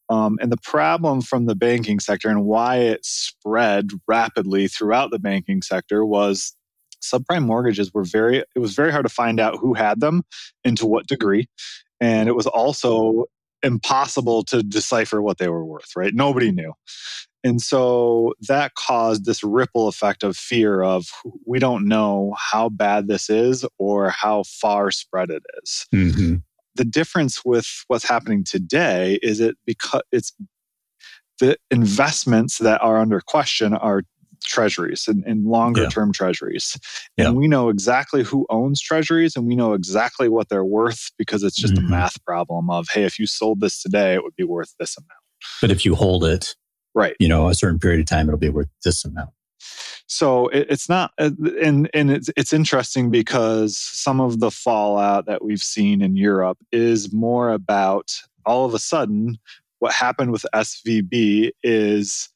Um, 0.09 0.39
and 0.41 0.53
the 0.53 0.59
problem 0.59 1.21
from 1.21 1.47
the 1.47 1.57
banking 1.57 1.99
sector 1.99 2.29
and 2.29 2.45
why 2.45 2.77
it 2.77 3.05
spread 3.05 3.91
rapidly 4.07 4.69
throughout 4.69 5.11
the 5.11 5.19
banking 5.19 5.63
sector 5.63 6.05
was 6.05 6.56
subprime 7.13 7.45
mortgages 7.45 7.93
were 7.93 8.05
very 8.05 8.39
it 8.39 8.59
was 8.59 8.75
very 8.75 8.91
hard 8.91 9.05
to 9.05 9.13
find 9.13 9.41
out 9.41 9.59
who 9.59 9.75
had 9.75 10.01
them 10.01 10.23
and 10.65 10.77
to 10.77 10.87
what 10.87 11.07
degree 11.07 11.47
and 12.01 12.29
it 12.29 12.33
was 12.33 12.47
also 12.47 13.25
impossible 13.63 14.45
to 14.45 14.63
decipher 14.63 15.23
what 15.23 15.39
they 15.39 15.49
were 15.49 15.65
worth 15.65 15.91
right 15.97 16.15
nobody 16.15 16.51
knew 16.53 16.73
and 17.47 17.63
so 17.63 18.35
that 18.49 18.75
caused 18.75 19.25
this 19.25 19.45
ripple 19.45 19.87
effect 19.87 20.25
of 20.25 20.37
fear 20.37 20.83
of 20.83 21.07
we 21.45 21.61
don't 21.61 21.87
know 21.87 22.35
how 22.37 22.69
bad 22.69 23.07
this 23.07 23.31
is 23.31 23.65
or 23.79 24.11
how 24.11 24.43
far 24.43 24.91
spread 24.91 25.31
it 25.31 25.45
is. 25.63 25.87
Mm-hmm. 25.95 26.37
the 26.75 26.85
difference 26.85 27.45
with 27.45 27.85
what's 27.87 28.09
happening 28.09 28.43
today 28.43 29.19
is 29.23 29.41
it 29.41 29.57
because 29.65 30.03
it's 30.11 30.33
the 31.39 31.57
investments 31.71 32.59
that 32.59 32.83
are 32.83 32.99
under 32.99 33.21
question 33.21 33.75
are 33.75 34.03
treasuries 34.47 35.07
and, 35.09 35.25
and 35.25 35.45
longer 35.45 35.83
yeah. 35.83 35.89
term 35.89 36.13
treasuries. 36.13 36.79
And 37.19 37.27
yeah. 37.27 37.31
we 37.33 37.49
know 37.49 37.69
exactly 37.69 38.23
who 38.23 38.47
owns 38.49 38.81
treasuries 38.81 39.37
and 39.37 39.47
we 39.47 39.55
know 39.55 39.75
exactly 39.75 40.29
what 40.29 40.49
they're 40.49 40.65
worth 40.65 41.11
because 41.19 41.43
it's 41.43 41.57
just 41.57 41.75
mm-hmm. 41.75 41.87
a 41.87 41.91
math 41.91 42.25
problem 42.25 42.71
of, 42.71 42.89
hey, 42.89 43.05
if 43.05 43.19
you 43.19 43.27
sold 43.27 43.61
this 43.61 43.83
today, 43.83 44.15
it 44.15 44.23
would 44.23 44.37
be 44.37 44.45
worth 44.45 44.75
this 44.79 44.97
amount. 44.97 45.11
But 45.61 45.71
if 45.71 45.85
you 45.85 45.95
hold 45.95 46.25
it, 46.25 46.55
right, 46.95 47.17
you 47.19 47.29
know, 47.29 47.49
a 47.49 47.55
certain 47.55 47.79
period 47.79 48.01
of 48.01 48.07
time, 48.07 48.29
it'll 48.29 48.39
be 48.39 48.49
worth 48.49 48.69
this 48.85 49.05
amount. 49.05 49.31
So 50.09 50.49
it, 50.49 50.67
it's 50.71 50.89
not, 50.89 51.13
uh, 51.19 51.31
and 51.61 51.91
and 51.93 52.11
it's 52.11 52.31
it's 52.37 52.53
interesting 52.53 53.11
because 53.11 53.77
some 53.77 54.21
of 54.21 54.39
the 54.39 54.51
fallout 54.51 55.27
that 55.27 55.45
we've 55.45 55.63
seen 55.63 56.01
in 56.01 56.17
Europe 56.17 56.59
is 56.71 57.13
more 57.13 57.51
about 57.51 58.13
all 58.45 58.65
of 58.65 58.75
a 58.75 58.79
sudden 58.79 59.39
what 59.81 59.93
happened 59.93 60.33
with 60.33 60.47
SVB 60.55 61.51
is 61.63 62.29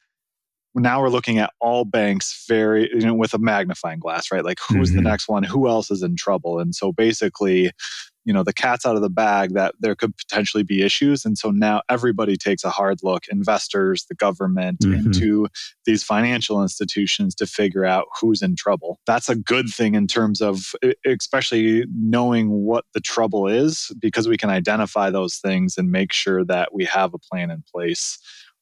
now 0.75 1.01
we're 1.01 1.09
looking 1.09 1.39
at 1.39 1.53
all 1.61 1.85
banks 1.85 2.45
very 2.49 2.89
you 2.93 3.01
know 3.01 3.15
with 3.15 3.35
a 3.35 3.39
magnifying 3.39 3.99
glass 3.99 4.31
right? 4.31 4.45
Like 4.45 4.59
who's 4.69 4.91
mm-hmm. 4.91 4.97
the 4.97 5.03
next 5.03 5.29
one? 5.29 5.43
Who 5.43 5.69
else 5.69 5.91
is 5.91 6.03
in 6.03 6.17
trouble? 6.17 6.59
And 6.59 6.75
so 6.75 6.93
basically 6.93 7.71
you 8.25 8.35
know 8.35 8.43
the 8.43 8.53
cat's 8.53 8.85
out 8.85 8.97
of 8.97 9.03
the 9.03 9.11
bag 9.11 9.55
that 9.55 9.75
there 9.81 9.95
could 9.95 10.17
potentially 10.17 10.63
be 10.63 10.83
issues. 10.83 11.25
And 11.25 11.39
so 11.39 11.51
now 11.51 11.83
everybody 11.89 12.37
takes 12.37 12.65
a 12.65 12.71
hard 12.71 12.99
look 13.03 13.25
investors 13.29 14.05
the 14.09 14.15
government 14.15 14.81
mm-hmm. 14.81 15.07
into 15.07 15.49
these 15.87 16.03
financial 16.03 16.63
institutions 16.63 17.35
to 17.37 17.47
figure 17.47 17.85
out 17.85 18.07
who's 18.21 18.43
in 18.43 18.57
trouble. 18.57 19.01
That's 19.07 19.29
a 19.29 19.37
good 19.37 19.69
thing 19.69 19.95
in 19.95 20.07
terms 20.07 20.41
of 20.41 20.75
especially 21.07 21.87
knowing 21.95 22.51
what 22.51 22.85
the 22.93 23.01
trouble 23.01 23.49
is 23.49 23.91
because 23.99 24.29
we 24.29 24.37
can 24.37 24.51
identify 24.51 25.11
those 25.11 25.37
things 25.39 25.77
and 25.79 25.91
make 25.91 26.13
sure 26.13 26.45
that 26.45 26.75
we 26.75 26.85
have 26.85 27.15
a 27.15 27.19
plan 27.19 27.51
in 27.51 27.65
place 27.73 28.19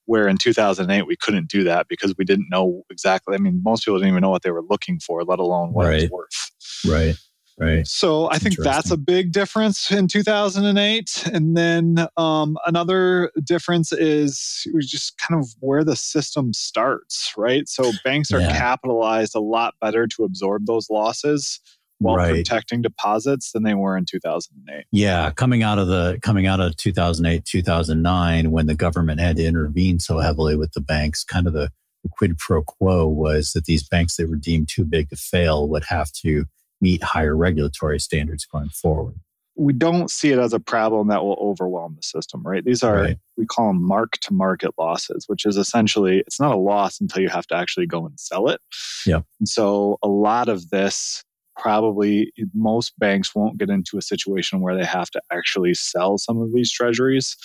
where 0.09 0.27
in 0.27 0.39
2008 0.39 1.07
we 1.07 1.17
couldn't 1.17 1.51
do 1.51 1.63
that 1.65 1.87
because 1.87 2.15
we 2.17 2.25
didn't 2.25 2.49
know 2.51 2.83
exactly. 2.91 3.35
I 3.35 3.39
mean, 3.39 3.61
most 3.63 3.85
people 3.85 3.99
didn't 3.99 4.09
even 4.09 4.23
know 4.23 4.31
what 4.31 4.43
they 4.43 4.51
were 4.51 4.65
looking 4.69 4.99
for, 4.99 5.23
let 5.23 5.39
alone 5.39 5.75
what 5.75 5.87
right. 5.87 6.03
it 6.03 6.11
was 6.11 6.11
worth. 6.11 6.51
Right. 6.87 7.17
Right. 7.61 7.87
So 7.89 8.31
I 8.31 8.39
think 8.39 8.57
that's 8.57 8.93
a 8.93 8.97
big 8.97 9.33
difference 9.33 9.91
in 9.91 10.07
2008. 10.07 11.25
And 11.33 11.57
then 11.57 12.07
um, 12.17 12.57
another 12.67 13.33
difference 13.43 13.93
is 13.93 14.65
just 14.79 15.19
kind 15.19 15.41
of 15.41 15.49
where 15.59 15.83
the 15.83 15.97
system 15.97 16.53
starts, 16.53 17.33
right? 17.37 17.69
So 17.69 17.91
banks 18.05 18.31
are 18.31 18.41
yeah. 18.41 18.57
capitalized 18.57 19.35
a 19.35 19.41
lot 19.41 19.75
better 19.81 20.07
to 20.07 20.23
absorb 20.23 20.67
those 20.67 20.89
losses 20.89 21.59
while 21.99 22.17
right. 22.17 22.35
protecting 22.35 22.83
deposits 22.83 23.53
than 23.53 23.63
they 23.65 23.75
were 23.75 23.97
in 23.97 24.05
2008. 24.05 24.85
Yeah, 24.93 25.31
coming 25.33 25.63
out 25.63 25.79
of 25.79 25.89
the 25.89 26.19
coming 26.23 26.47
out 26.47 26.61
of 26.61 26.77
2008, 26.77 27.45
2009 27.45 28.51
when 28.51 28.67
the 28.67 28.75
government 28.75 29.21
had 29.21 29.37
to 29.37 29.45
intervene 29.45 29.99
so 29.99 30.19
heavily 30.19 30.57
with 30.57 30.73
the 30.73 30.81
banks, 30.81 31.25
kind 31.25 31.47
of 31.47 31.53
the, 31.53 31.71
the 32.03 32.09
quid 32.11 32.39
pro 32.39 32.63
quo 32.63 33.07
was 33.07 33.53
that 33.53 33.65
these 33.65 33.87
banks 33.87 34.17
that 34.17 34.29
were 34.29 34.37
deemed 34.37 34.69
too 34.69 34.85
big 34.85 35.11
to 35.11 35.17
fail 35.17 35.69
would 35.69 35.85
have 35.89 36.13
to 36.13 36.47
meet 36.81 37.03
higher 37.03 37.37
regulatory 37.37 37.99
standards 37.99 38.47
going 38.47 38.69
forward. 38.69 39.15
We 39.57 39.73
don't 39.73 40.09
see 40.09 40.31
it 40.31 40.39
as 40.39 40.53
a 40.53 40.61
problem 40.61 41.09
that 41.09 41.25
will 41.25 41.37
overwhelm 41.41 41.97
the 41.97 42.03
system, 42.03 42.45
right? 42.45 42.65
These 42.65 42.85
are, 42.85 42.95
right. 42.95 43.19
we 43.37 43.45
call 43.45 43.67
them 43.67 43.83
mark 43.83 44.13
to 44.21 44.33
market 44.33 44.71
losses, 44.79 45.25
which 45.27 45.45
is 45.45 45.57
essentially, 45.57 46.19
it's 46.19 46.39
not 46.39 46.55
a 46.55 46.57
loss 46.57 47.01
until 47.01 47.23
you 47.23 47.29
have 47.29 47.49
to 47.49 47.57
actually 47.57 47.89
go 47.89 48.07
and 48.07 48.21
sell 48.21 48.49
it. 48.49 48.61
Yeah. 49.05 49.23
And 49.41 49.49
so 49.49 49.99
a 50.01 50.07
lot 50.07 50.49
of 50.49 50.71
this 50.71 51.25
probably 51.59 52.33
most 52.55 52.99
banks 52.99 53.35
won't 53.35 53.59
get 53.59 53.71
into 53.71 53.99
a 53.99 54.03
situation 54.03 54.61
where 54.61 54.77
they 54.77 54.85
have 54.85 55.11
to 55.11 55.21
actually 55.33 55.75
sell 55.75 56.17
some 56.17 56.41
of 56.41 56.53
these 56.53 56.71
treasuries. 56.71 57.37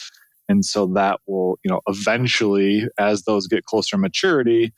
And 0.47 0.63
so 0.63 0.87
that 0.87 1.19
will 1.27 1.57
you 1.63 1.69
know 1.69 1.81
eventually 1.87 2.87
as 2.97 3.23
those 3.23 3.47
get 3.47 3.65
closer 3.65 3.91
to 3.91 3.97
maturity 3.97 4.73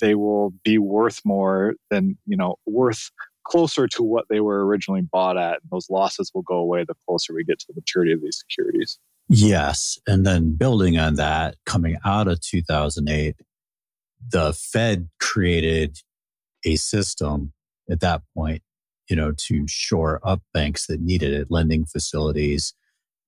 they 0.00 0.14
will 0.14 0.52
be 0.64 0.78
worth 0.78 1.20
more 1.24 1.74
than 1.90 2.16
you 2.26 2.36
know 2.36 2.56
worth 2.66 3.10
closer 3.44 3.88
to 3.88 4.02
what 4.02 4.26
they 4.30 4.40
were 4.40 4.64
originally 4.64 5.00
bought 5.00 5.36
at. 5.36 5.54
And 5.62 5.70
those 5.72 5.88
losses 5.90 6.30
will 6.34 6.42
go 6.42 6.56
away 6.56 6.84
the 6.84 6.94
closer 7.06 7.34
we 7.34 7.44
get 7.44 7.58
to 7.60 7.66
the 7.68 7.74
maturity 7.74 8.12
of 8.12 8.22
these 8.22 8.38
securities. 8.38 8.98
Yes. 9.28 9.98
And 10.06 10.26
then 10.26 10.52
building 10.54 10.98
on 10.98 11.14
that 11.14 11.56
coming 11.64 11.96
out 12.04 12.28
of 12.28 12.40
2008 12.40 13.36
the 14.28 14.52
fed 14.52 15.08
created 15.18 15.98
a 16.64 16.76
system 16.76 17.52
at 17.90 18.00
that 18.00 18.22
point 18.36 18.62
you 19.10 19.16
know, 19.16 19.32
to 19.36 19.66
shore 19.66 20.20
up 20.22 20.40
banks 20.54 20.86
that 20.86 21.00
needed 21.00 21.34
it, 21.34 21.50
lending 21.50 21.84
facilities. 21.84 22.72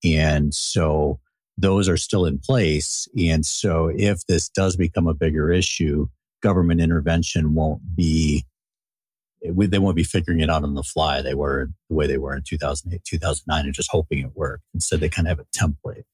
And 0.04 0.54
so 0.54 1.18
those 1.58 1.88
are 1.88 1.96
still 1.96 2.24
in 2.24 2.38
place. 2.38 3.08
And 3.18 3.44
so 3.44 3.92
if 3.94 4.24
this 4.26 4.48
does 4.48 4.76
become 4.76 5.06
a 5.06 5.14
bigger 5.14 5.52
issue, 5.52 6.06
government 6.42 6.80
intervention 6.80 7.54
won't 7.54 7.82
be, 7.94 8.46
they 9.42 9.78
won't 9.78 9.96
be 9.96 10.04
figuring 10.04 10.40
it 10.40 10.48
out 10.48 10.62
on 10.62 10.74
the 10.74 10.84
fly. 10.84 11.20
They 11.20 11.34
were 11.34 11.68
the 11.88 11.96
way 11.96 12.06
they 12.06 12.18
were 12.18 12.36
in 12.36 12.42
2008, 12.46 13.02
2009, 13.04 13.64
and 13.64 13.74
just 13.74 13.90
hoping 13.90 14.20
it 14.20 14.36
worked. 14.36 14.62
Instead, 14.72 15.00
they 15.00 15.08
kind 15.08 15.26
of 15.26 15.36
have 15.36 15.46
a 15.46 15.58
template. 15.58 16.04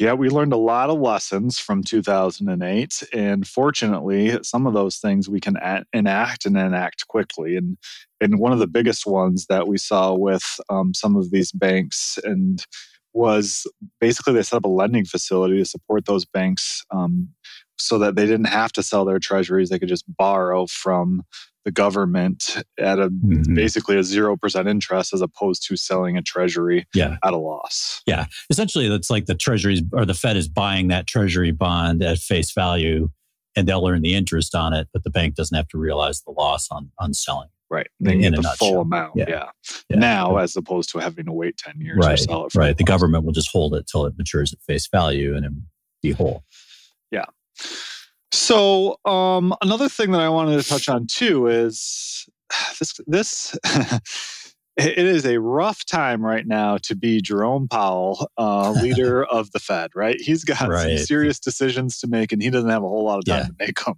Yeah, 0.00 0.14
we 0.14 0.30
learned 0.30 0.54
a 0.54 0.56
lot 0.56 0.88
of 0.88 0.98
lessons 0.98 1.58
from 1.58 1.84
2008. 1.84 3.02
And 3.12 3.46
fortunately, 3.46 4.38
some 4.42 4.66
of 4.66 4.72
those 4.72 4.96
things 4.96 5.28
we 5.28 5.40
can 5.40 5.58
enact 5.92 6.46
and 6.46 6.56
enact 6.56 7.06
quickly. 7.08 7.56
And, 7.56 7.76
and 8.18 8.38
one 8.38 8.52
of 8.52 8.60
the 8.60 8.66
biggest 8.66 9.04
ones 9.04 9.44
that 9.50 9.68
we 9.68 9.76
saw 9.76 10.14
with 10.14 10.58
um, 10.70 10.94
some 10.94 11.16
of 11.16 11.30
these 11.30 11.52
banks 11.52 12.18
and 12.24 12.64
was 13.12 13.66
basically 14.00 14.32
they 14.32 14.42
set 14.42 14.56
up 14.56 14.64
a 14.64 14.68
lending 14.68 15.04
facility 15.04 15.58
to 15.58 15.66
support 15.66 16.06
those 16.06 16.24
banks 16.24 16.82
um, 16.90 17.28
so 17.76 17.98
that 17.98 18.16
they 18.16 18.24
didn't 18.24 18.46
have 18.46 18.72
to 18.72 18.82
sell 18.82 19.04
their 19.04 19.18
treasuries. 19.18 19.68
They 19.68 19.78
could 19.78 19.88
just 19.88 20.04
borrow 20.16 20.66
from 20.66 21.24
the 21.64 21.70
government 21.70 22.62
at 22.78 22.98
a 22.98 23.08
mm-hmm. 23.08 23.54
basically 23.54 23.96
a 23.96 24.00
0% 24.00 24.68
interest 24.68 25.12
as 25.12 25.20
opposed 25.20 25.66
to 25.66 25.76
selling 25.76 26.16
a 26.16 26.22
treasury 26.22 26.86
yeah. 26.94 27.16
at 27.24 27.32
a 27.32 27.36
loss. 27.36 28.02
Yeah. 28.06 28.26
Essentially, 28.48 28.88
that's 28.88 29.10
like 29.10 29.26
the 29.26 29.34
treasuries 29.34 29.82
or 29.92 30.04
the 30.04 30.14
Fed 30.14 30.36
is 30.36 30.48
buying 30.48 30.88
that 30.88 31.06
treasury 31.06 31.50
bond 31.50 32.02
at 32.02 32.18
face 32.18 32.52
value 32.52 33.10
and 33.56 33.68
they'll 33.68 33.86
earn 33.86 34.02
the 34.02 34.14
interest 34.14 34.54
on 34.54 34.72
it, 34.72 34.88
but 34.92 35.04
the 35.04 35.10
bank 35.10 35.34
doesn't 35.34 35.56
have 35.56 35.68
to 35.68 35.78
realize 35.78 36.22
the 36.22 36.30
loss 36.30 36.68
on, 36.70 36.90
on 36.98 37.12
selling. 37.12 37.48
Right. 37.68 37.88
They 38.00 38.18
get 38.18 38.34
the 38.34 38.42
full 38.58 38.80
amount. 38.80 39.12
Yeah. 39.14 39.26
Yeah. 39.28 39.48
yeah. 39.88 39.98
Now, 39.98 40.38
as 40.38 40.56
opposed 40.56 40.90
to 40.90 40.98
having 40.98 41.26
to 41.26 41.32
wait 41.32 41.56
10 41.56 41.80
years 41.80 41.98
right. 41.98 42.18
sell 42.18 42.46
it. 42.46 42.54
right. 42.54 42.76
The 42.76 42.84
government 42.84 43.24
will 43.24 43.32
just 43.32 43.50
hold 43.52 43.74
it 43.74 43.86
till 43.86 44.06
it 44.06 44.14
matures 44.18 44.52
at 44.52 44.60
face 44.62 44.88
value 44.88 45.36
and 45.36 45.44
it 45.44 45.52
be 46.02 46.10
whole. 46.10 46.42
Yeah. 47.12 47.26
So 48.32 48.98
um, 49.04 49.54
another 49.60 49.88
thing 49.88 50.12
that 50.12 50.20
I 50.20 50.28
wanted 50.28 50.62
to 50.62 50.68
touch 50.68 50.88
on 50.88 51.06
too 51.06 51.46
is 51.46 52.28
this 52.78 53.00
this 53.06 53.58
it 54.76 54.98
is 54.98 55.26
a 55.26 55.38
rough 55.40 55.84
time 55.84 56.24
right 56.24 56.46
now 56.46 56.78
to 56.78 56.94
be 56.94 57.20
Jerome 57.20 57.68
Powell, 57.68 58.30
uh, 58.38 58.70
leader 58.82 59.24
of 59.24 59.50
the 59.52 59.58
Fed, 59.58 59.90
right? 59.94 60.20
He's 60.20 60.44
got 60.44 60.68
right. 60.68 60.98
some 60.98 61.06
serious 61.06 61.38
decisions 61.38 61.98
to 62.00 62.06
make 62.06 62.32
and 62.32 62.42
he 62.42 62.50
doesn't 62.50 62.70
have 62.70 62.82
a 62.82 62.88
whole 62.88 63.04
lot 63.04 63.18
of 63.18 63.24
time 63.24 63.38
yeah. 63.38 63.46
to 63.46 63.54
make 63.58 63.84
them. 63.84 63.94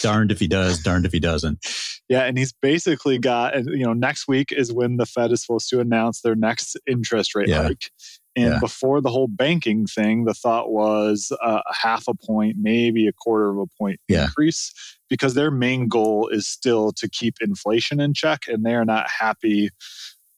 darned 0.00 0.32
if 0.32 0.40
he 0.40 0.48
does, 0.48 0.78
darned 0.82 1.06
if 1.06 1.12
he 1.12 1.20
doesn't. 1.20 1.64
Yeah, 2.08 2.24
and 2.24 2.38
he's 2.38 2.52
basically 2.52 3.18
got, 3.18 3.64
you 3.66 3.84
know, 3.84 3.92
next 3.92 4.26
week 4.28 4.50
is 4.50 4.72
when 4.72 4.96
the 4.96 5.06
Fed 5.06 5.30
is 5.30 5.42
supposed 5.42 5.68
to 5.70 5.80
announce 5.80 6.22
their 6.22 6.34
next 6.34 6.76
interest 6.86 7.34
rate 7.34 7.48
yeah. 7.48 7.62
hike. 7.62 7.90
And 8.38 8.52
yeah. 8.52 8.60
before 8.60 9.00
the 9.00 9.10
whole 9.10 9.26
banking 9.26 9.84
thing, 9.84 10.24
the 10.24 10.32
thought 10.32 10.70
was 10.70 11.32
uh, 11.42 11.60
a 11.68 11.74
half 11.74 12.06
a 12.06 12.14
point, 12.14 12.56
maybe 12.60 13.08
a 13.08 13.12
quarter 13.12 13.50
of 13.50 13.58
a 13.58 13.66
point 13.66 13.98
yeah. 14.06 14.26
increase, 14.26 14.72
because 15.10 15.34
their 15.34 15.50
main 15.50 15.88
goal 15.88 16.28
is 16.28 16.46
still 16.46 16.92
to 16.92 17.08
keep 17.08 17.34
inflation 17.40 17.98
in 17.98 18.14
check, 18.14 18.44
and 18.46 18.64
they 18.64 18.76
are 18.76 18.84
not 18.84 19.10
happy 19.10 19.70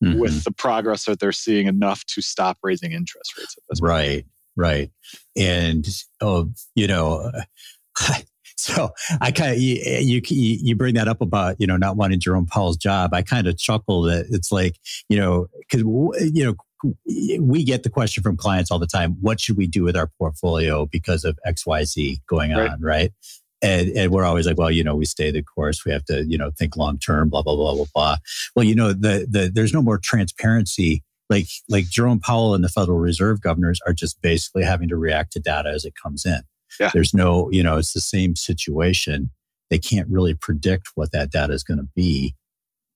mm-hmm. 0.03 0.19
with 0.19 0.45
the 0.45 0.51
progress 0.51 1.05
that 1.05 1.21
they're 1.21 1.31
seeing 1.31 1.67
enough 1.67 2.07
to 2.07 2.23
stop 2.23 2.57
raising 2.63 2.93
interest 2.93 3.37
rates 3.37 3.55
at 3.59 3.65
this 3.69 3.81
point. 3.81 3.91
Right, 3.91 4.27
right. 4.57 4.91
And 5.37 5.87
oh, 6.23 6.51
you 6.75 6.87
know, 6.87 7.31
so 8.57 8.93
I 9.21 9.31
kind 9.31 9.53
of 9.53 9.59
you, 9.59 9.77
you 10.05 10.23
you 10.31 10.75
bring 10.75 10.95
that 10.95 11.07
up 11.07 11.21
about 11.21 11.57
you 11.59 11.67
know 11.67 11.77
not 11.77 11.99
wanting 11.99 12.19
Jerome 12.19 12.47
Powell's 12.47 12.79
job. 12.79 13.13
I 13.13 13.21
kind 13.21 13.47
of 13.47 13.59
chuckle 13.59 14.03
that 14.03 14.25
it's 14.31 14.51
like 14.51 14.77
you 15.11 15.19
know 15.19 15.49
because 15.59 15.83
you 16.33 16.47
know 16.47 16.55
we 17.41 17.65
get 17.65 17.83
the 17.83 17.91
question 17.91 18.23
from 18.23 18.37
clients 18.37 18.71
all 18.71 18.79
the 18.79 18.87
time 18.87 19.17
what 19.21 19.41
should 19.41 19.57
we 19.57 19.67
do 19.67 19.83
with 19.83 19.97
our 19.97 20.11
portfolio 20.19 20.87
because 20.87 21.25
of 21.25 21.39
xyz 21.47 22.19
going 22.27 22.53
right. 22.53 22.71
on 22.71 22.81
right 22.81 23.13
and, 23.63 23.91
and 23.91 24.11
we're 24.11 24.25
always 24.25 24.47
like, 24.47 24.59
well, 24.59 24.71
you 24.71 24.83
know, 24.83 24.97
we 24.97 25.05
stay 25.05 25.31
the 25.31 25.43
course. 25.43 25.85
We 25.85 25.93
have 25.93 26.05
to, 26.07 26.25
you 26.25 26.39
know, 26.39 26.51
think 26.59 26.77
long 26.77 26.99
term, 26.99 27.29
blah, 27.29 27.43
blah, 27.43 27.57
blah, 27.57 27.75
blah, 27.75 27.87
blah. 27.95 28.17
Well, 28.57 28.65
you 28.65 28.75
know, 28.75 28.93
the, 28.93 29.27
the, 29.31 29.51
there's 29.53 29.75
no 29.75 29.83
more 29.83 29.99
transparency. 29.99 31.03
Like, 31.29 31.47
like 31.69 31.85
Jerome 31.85 32.21
Powell 32.21 32.55
and 32.55 32.65
the 32.65 32.69
Federal 32.69 32.99
Reserve 32.99 33.41
governors 33.41 33.81
are 33.87 33.93
just 33.93 34.21
basically 34.23 34.65
having 34.65 34.89
to 34.89 34.97
react 34.97 35.33
to 35.33 35.41
data 35.41 35.69
as 35.69 35.85
it 35.85 35.95
comes 36.03 36.25
in. 36.25 36.41
Yeah. 36.79 36.91
There's 36.93 37.15
no, 37.15 37.51
you 37.51 37.63
know, 37.63 37.77
it's 37.77 37.93
the 37.93 38.01
same 38.01 38.35
situation. 38.35 39.31
They 39.69 39.79
can't 39.79 40.09
really 40.09 40.35
predict 40.35 40.89
what 40.95 41.13
that 41.13 41.31
data 41.31 41.53
is 41.53 41.63
going 41.63 41.79
to 41.79 41.89
be 41.95 42.35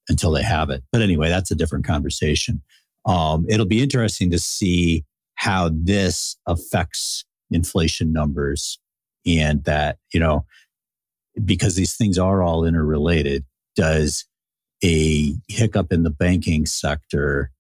until 0.09 0.33
they 0.33 0.43
have 0.43 0.71
it. 0.71 0.83
But 0.91 1.03
anyway, 1.03 1.29
that's 1.29 1.51
a 1.51 1.55
different 1.55 1.85
conversation. 1.85 2.63
Um, 3.07 3.45
it'll 3.49 3.67
be 3.67 3.83
interesting 3.83 4.31
to 4.31 4.39
see 4.39 5.05
how 5.35 5.71
this 5.73 6.37
affects 6.47 7.25
inflation 7.51 8.13
numbers 8.13 8.79
and 9.27 9.65
that, 9.65 9.99
you 10.13 10.21
know, 10.21 10.45
because 11.45 11.75
these 11.75 11.97
things 11.97 12.19
are 12.19 12.43
all 12.43 12.65
interrelated, 12.65 13.45
does 13.77 14.25
a 14.83 15.35
hiccup 15.49 15.93
in 15.93 16.03
the 16.03 16.11
banking 16.11 16.67
sector 16.67 17.51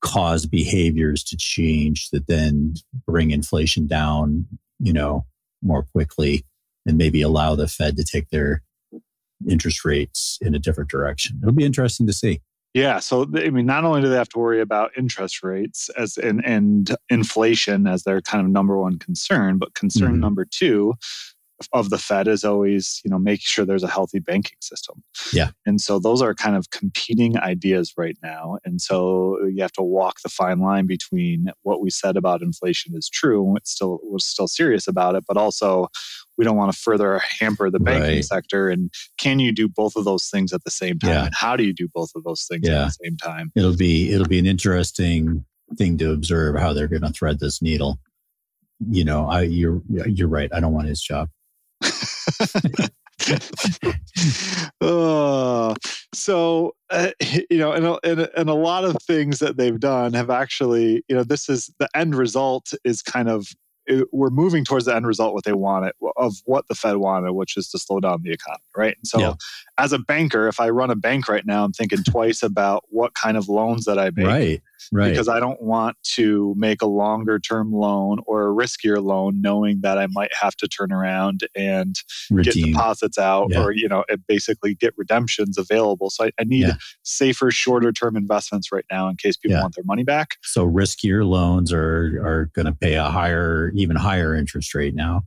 cause 0.00 0.46
behaviors 0.46 1.22
to 1.24 1.36
change 1.36 2.10
that 2.10 2.26
then 2.26 2.74
bring 3.06 3.30
inflation 3.30 3.86
down, 3.86 4.46
you 4.78 4.92
know, 4.92 5.26
more 5.62 5.82
quickly 5.82 6.44
and 6.86 6.96
maybe 6.96 7.20
allow 7.20 7.54
the 7.54 7.68
Fed 7.68 7.96
to 7.96 8.04
take 8.04 8.30
their 8.30 8.62
interest 9.48 9.84
rates 9.84 10.38
in 10.40 10.54
a 10.54 10.58
different 10.58 10.90
direction. 10.90 11.38
It'll 11.42 11.54
be 11.54 11.64
interesting 11.64 12.06
to 12.06 12.12
see. 12.12 12.40
Yeah, 12.72 13.00
so 13.00 13.26
I 13.34 13.50
mean, 13.50 13.66
not 13.66 13.84
only 13.84 14.00
do 14.00 14.08
they 14.08 14.16
have 14.16 14.28
to 14.30 14.38
worry 14.38 14.60
about 14.60 14.92
interest 14.96 15.42
rates 15.42 15.90
as 15.98 16.16
and, 16.16 16.44
and 16.44 16.94
inflation 17.08 17.88
as 17.88 18.04
their 18.04 18.20
kind 18.20 18.44
of 18.44 18.50
number 18.50 18.78
one 18.78 18.98
concern, 18.98 19.58
but 19.58 19.74
concern 19.74 20.12
mm-hmm. 20.12 20.20
number 20.20 20.44
two 20.44 20.94
of 21.72 21.90
the 21.90 21.98
Fed 21.98 22.26
is 22.26 22.44
always, 22.44 23.00
you 23.04 23.10
know, 23.10 23.18
make 23.18 23.40
sure 23.40 23.64
there's 23.64 23.82
a 23.82 23.88
healthy 23.88 24.18
banking 24.18 24.56
system. 24.60 25.02
Yeah. 25.32 25.50
And 25.66 25.80
so 25.80 25.98
those 25.98 26.22
are 26.22 26.34
kind 26.34 26.56
of 26.56 26.70
competing 26.70 27.38
ideas 27.38 27.94
right 27.96 28.16
now. 28.22 28.58
And 28.64 28.80
so 28.80 29.36
you 29.46 29.60
have 29.62 29.72
to 29.72 29.82
walk 29.82 30.20
the 30.22 30.28
fine 30.28 30.60
line 30.60 30.86
between 30.86 31.50
what 31.62 31.80
we 31.80 31.90
said 31.90 32.16
about 32.16 32.42
inflation 32.42 32.94
is 32.96 33.08
true 33.08 33.46
and 33.46 33.56
it's 33.56 33.72
still 33.72 34.00
we're 34.04 34.18
still 34.18 34.48
serious 34.48 34.88
about 34.88 35.14
it, 35.14 35.24
but 35.28 35.36
also 35.36 35.88
we 36.40 36.44
don't 36.44 36.56
want 36.56 36.72
to 36.72 36.78
further 36.78 37.20
hamper 37.38 37.68
the 37.68 37.78
banking 37.78 38.14
right. 38.14 38.24
sector. 38.24 38.70
And 38.70 38.90
can 39.18 39.40
you 39.40 39.52
do 39.52 39.68
both 39.68 39.94
of 39.94 40.06
those 40.06 40.30
things 40.30 40.54
at 40.54 40.64
the 40.64 40.70
same 40.70 40.98
time? 40.98 41.10
Yeah. 41.10 41.26
And 41.26 41.34
how 41.34 41.54
do 41.54 41.64
you 41.64 41.74
do 41.74 41.86
both 41.86 42.12
of 42.16 42.24
those 42.24 42.46
things 42.50 42.66
yeah. 42.66 42.80
at 42.80 42.84
the 42.86 42.96
same 43.04 43.18
time? 43.18 43.52
It'll 43.54 43.76
be 43.76 44.10
it'll 44.10 44.26
be 44.26 44.38
an 44.38 44.46
interesting 44.46 45.44
thing 45.76 45.98
to 45.98 46.12
observe 46.12 46.58
how 46.58 46.72
they're 46.72 46.88
going 46.88 47.02
to 47.02 47.10
thread 47.10 47.40
this 47.40 47.60
needle. 47.60 47.98
You 48.88 49.04
know, 49.04 49.28
I 49.28 49.42
you're 49.42 49.82
you're 49.90 50.28
right. 50.28 50.48
I 50.50 50.60
don't 50.60 50.72
want 50.72 50.88
his 50.88 51.02
job. 51.02 51.28
oh, 54.80 55.76
so 56.14 56.74
uh, 56.88 57.10
you 57.50 57.58
know, 57.58 57.72
and, 57.72 57.98
and 58.02 58.30
and 58.34 58.48
a 58.48 58.54
lot 58.54 58.84
of 58.84 58.96
things 59.02 59.40
that 59.40 59.58
they've 59.58 59.78
done 59.78 60.14
have 60.14 60.30
actually, 60.30 61.04
you 61.06 61.14
know, 61.14 61.22
this 61.22 61.50
is 61.50 61.70
the 61.78 61.88
end 61.94 62.14
result 62.14 62.72
is 62.82 63.02
kind 63.02 63.28
of 63.28 63.46
it, 63.86 64.08
we're 64.12 64.30
moving 64.30 64.64
towards 64.64 64.84
the 64.84 64.94
end 64.94 65.06
result 65.06 65.34
what 65.34 65.44
they 65.44 65.52
wanted 65.52 65.92
of 66.16 66.36
what 66.44 66.68
the 66.68 66.74
Fed 66.74 66.96
wanted, 66.96 67.32
which 67.32 67.56
is 67.56 67.68
to 67.70 67.78
slow 67.78 68.00
down 68.00 68.20
the 68.22 68.32
economy, 68.32 68.62
right? 68.76 68.96
And 68.96 69.06
so, 69.06 69.18
yeah. 69.20 69.34
as 69.78 69.92
a 69.92 69.98
banker, 69.98 70.48
if 70.48 70.60
I 70.60 70.70
run 70.70 70.90
a 70.90 70.96
bank 70.96 71.28
right 71.28 71.44
now, 71.46 71.64
I'm 71.64 71.72
thinking 71.72 72.02
twice 72.04 72.42
about 72.42 72.84
what 72.88 73.14
kind 73.14 73.36
of 73.36 73.48
loans 73.48 73.84
that 73.84 73.98
I 73.98 74.10
make, 74.14 74.26
right? 74.26 74.62
Right. 74.92 75.10
Because 75.10 75.28
I 75.28 75.40
don't 75.40 75.60
want 75.62 75.96
to 76.14 76.54
make 76.56 76.82
a 76.82 76.86
longer 76.86 77.38
term 77.38 77.72
loan 77.72 78.18
or 78.26 78.50
a 78.50 78.54
riskier 78.54 79.02
loan, 79.02 79.40
knowing 79.40 79.80
that 79.82 79.98
I 79.98 80.06
might 80.06 80.32
have 80.40 80.56
to 80.56 80.68
turn 80.68 80.90
around 80.92 81.46
and 81.54 81.96
Redeem. 82.30 82.52
get 82.52 82.64
deposits 82.66 83.18
out, 83.18 83.48
yeah. 83.50 83.62
or 83.62 83.72
you 83.72 83.88
know, 83.88 84.04
basically 84.26 84.74
get 84.74 84.94
redemptions 84.96 85.58
available. 85.58 86.10
So 86.10 86.24
I, 86.24 86.30
I 86.40 86.44
need 86.44 86.68
yeah. 86.68 86.74
safer, 87.02 87.50
shorter 87.50 87.92
term 87.92 88.16
investments 88.16 88.72
right 88.72 88.84
now 88.90 89.08
in 89.08 89.16
case 89.16 89.36
people 89.36 89.60
want 89.60 89.74
their 89.74 89.84
money 89.84 90.04
back. 90.04 90.36
So 90.42 90.66
riskier 90.66 91.26
loans 91.28 91.72
are 91.72 92.20
are 92.24 92.50
going 92.54 92.66
to 92.66 92.72
pay 92.72 92.94
a 92.94 93.04
higher, 93.04 93.72
even 93.80 93.96
higher 93.96 94.34
interest 94.34 94.74
rate 94.74 94.94
now. 94.94 95.22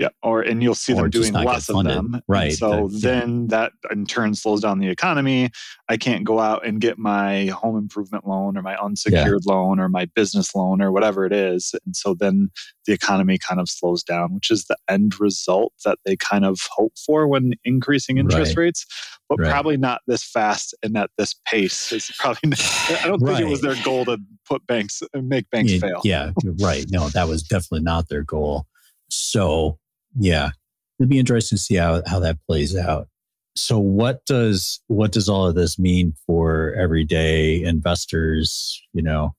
Yeah, 0.00 0.08
or 0.22 0.40
and 0.40 0.62
you'll 0.62 0.74
see 0.74 0.94
or 0.94 1.02
them 1.02 1.10
doing 1.10 1.34
less 1.34 1.68
of 1.68 1.84
them. 1.84 2.22
Right. 2.26 2.44
And 2.44 2.54
so 2.54 2.88
the, 2.88 2.98
then 3.00 3.42
yeah. 3.42 3.46
that 3.48 3.72
in 3.90 4.06
turn 4.06 4.34
slows 4.34 4.62
down 4.62 4.78
the 4.78 4.88
economy. 4.88 5.50
I 5.90 5.98
can't 5.98 6.24
go 6.24 6.38
out 6.38 6.64
and 6.64 6.80
get 6.80 6.96
my 6.96 7.48
home 7.48 7.76
improvement 7.76 8.26
loan 8.26 8.56
or 8.56 8.62
my 8.62 8.78
unsecured 8.78 9.42
yeah. 9.44 9.52
loan 9.52 9.78
or 9.78 9.90
my 9.90 10.06
business 10.06 10.54
loan 10.54 10.80
or 10.80 10.90
whatever 10.90 11.26
it 11.26 11.34
is. 11.34 11.74
And 11.84 11.94
so 11.94 12.14
then 12.14 12.48
the 12.86 12.94
economy 12.94 13.36
kind 13.36 13.60
of 13.60 13.68
slows 13.68 14.02
down, 14.02 14.32
which 14.32 14.50
is 14.50 14.64
the 14.64 14.76
end 14.88 15.20
result 15.20 15.74
that 15.84 15.98
they 16.06 16.16
kind 16.16 16.46
of 16.46 16.60
hope 16.70 16.94
for 17.04 17.28
when 17.28 17.52
increasing 17.64 18.16
interest 18.16 18.56
right. 18.56 18.62
rates, 18.62 18.86
but 19.28 19.38
right. 19.38 19.50
probably 19.50 19.76
not 19.76 20.00
this 20.06 20.24
fast 20.24 20.74
and 20.82 20.96
at 20.96 21.10
this 21.18 21.34
pace. 21.44 21.92
It's 21.92 22.10
probably 22.16 22.48
not, 22.48 22.60
I 23.02 23.06
don't 23.06 23.20
think 23.20 23.40
it 23.40 23.48
was 23.48 23.60
their 23.60 23.76
goal 23.84 24.06
to 24.06 24.16
put 24.48 24.66
banks 24.66 25.02
make 25.14 25.50
banks 25.50 25.72
yeah, 25.72 25.78
fail. 25.78 26.00
Yeah, 26.04 26.30
right. 26.62 26.86
No, 26.88 27.10
that 27.10 27.28
was 27.28 27.42
definitely 27.42 27.82
not 27.84 28.08
their 28.08 28.22
goal. 28.22 28.64
So 29.10 29.78
yeah, 30.18 30.50
it'd 30.98 31.08
be 31.08 31.18
interesting 31.18 31.56
to 31.56 31.62
see 31.62 31.76
how, 31.76 32.02
how 32.06 32.20
that 32.20 32.38
plays 32.46 32.76
out. 32.76 33.08
So 33.56 33.78
what 33.78 34.24
does 34.26 34.80
what 34.86 35.12
does 35.12 35.28
all 35.28 35.46
of 35.46 35.54
this 35.54 35.78
mean 35.78 36.14
for 36.26 36.72
everyday 36.74 37.62
investors, 37.62 38.80
you 38.92 39.02
know, 39.02 39.34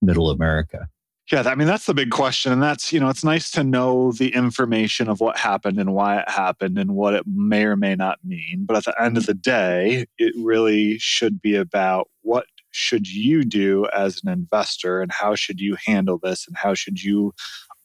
middle 0.00 0.30
America? 0.30 0.88
Yeah, 1.30 1.42
I 1.42 1.54
mean 1.54 1.68
that's 1.68 1.86
the 1.86 1.94
big 1.94 2.10
question 2.10 2.52
and 2.52 2.62
that's, 2.62 2.92
you 2.92 2.98
know, 2.98 3.08
it's 3.08 3.22
nice 3.22 3.50
to 3.52 3.62
know 3.62 4.12
the 4.12 4.34
information 4.34 5.08
of 5.08 5.20
what 5.20 5.36
happened 5.36 5.78
and 5.78 5.94
why 5.94 6.18
it 6.18 6.28
happened 6.28 6.78
and 6.78 6.96
what 6.96 7.14
it 7.14 7.24
may 7.26 7.64
or 7.64 7.76
may 7.76 7.94
not 7.94 8.18
mean, 8.24 8.64
but 8.66 8.76
at 8.76 8.84
the 8.84 9.00
end 9.00 9.16
of 9.16 9.26
the 9.26 9.34
day, 9.34 10.06
it 10.18 10.34
really 10.36 10.98
should 10.98 11.40
be 11.40 11.54
about 11.54 12.08
what 12.22 12.46
should 12.72 13.08
you 13.08 13.44
do 13.44 13.86
as 13.94 14.20
an 14.24 14.30
investor 14.30 15.02
and 15.02 15.12
how 15.12 15.34
should 15.34 15.60
you 15.60 15.76
handle 15.86 16.18
this 16.20 16.48
and 16.48 16.56
how 16.56 16.74
should 16.74 17.02
you 17.02 17.32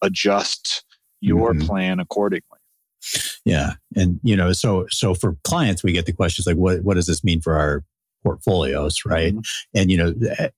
adjust 0.01 0.84
your 1.25 1.53
mm-hmm. 1.53 1.65
plan 1.65 1.99
accordingly. 1.99 2.59
Yeah. 3.45 3.73
And, 3.95 4.19
you 4.23 4.35
know, 4.35 4.51
so, 4.53 4.87
so 4.89 5.13
for 5.13 5.37
clients, 5.43 5.83
we 5.83 5.91
get 5.91 6.05
the 6.05 6.13
questions 6.13 6.47
like, 6.47 6.55
what, 6.55 6.81
what 6.81 6.95
does 6.95 7.07
this 7.07 7.23
mean 7.23 7.41
for 7.41 7.57
our 7.57 7.83
portfolios? 8.23 9.05
Right. 9.05 9.33
Mm-hmm. 9.33 9.79
And, 9.79 9.91
you 9.91 9.97
know, 9.97 10.13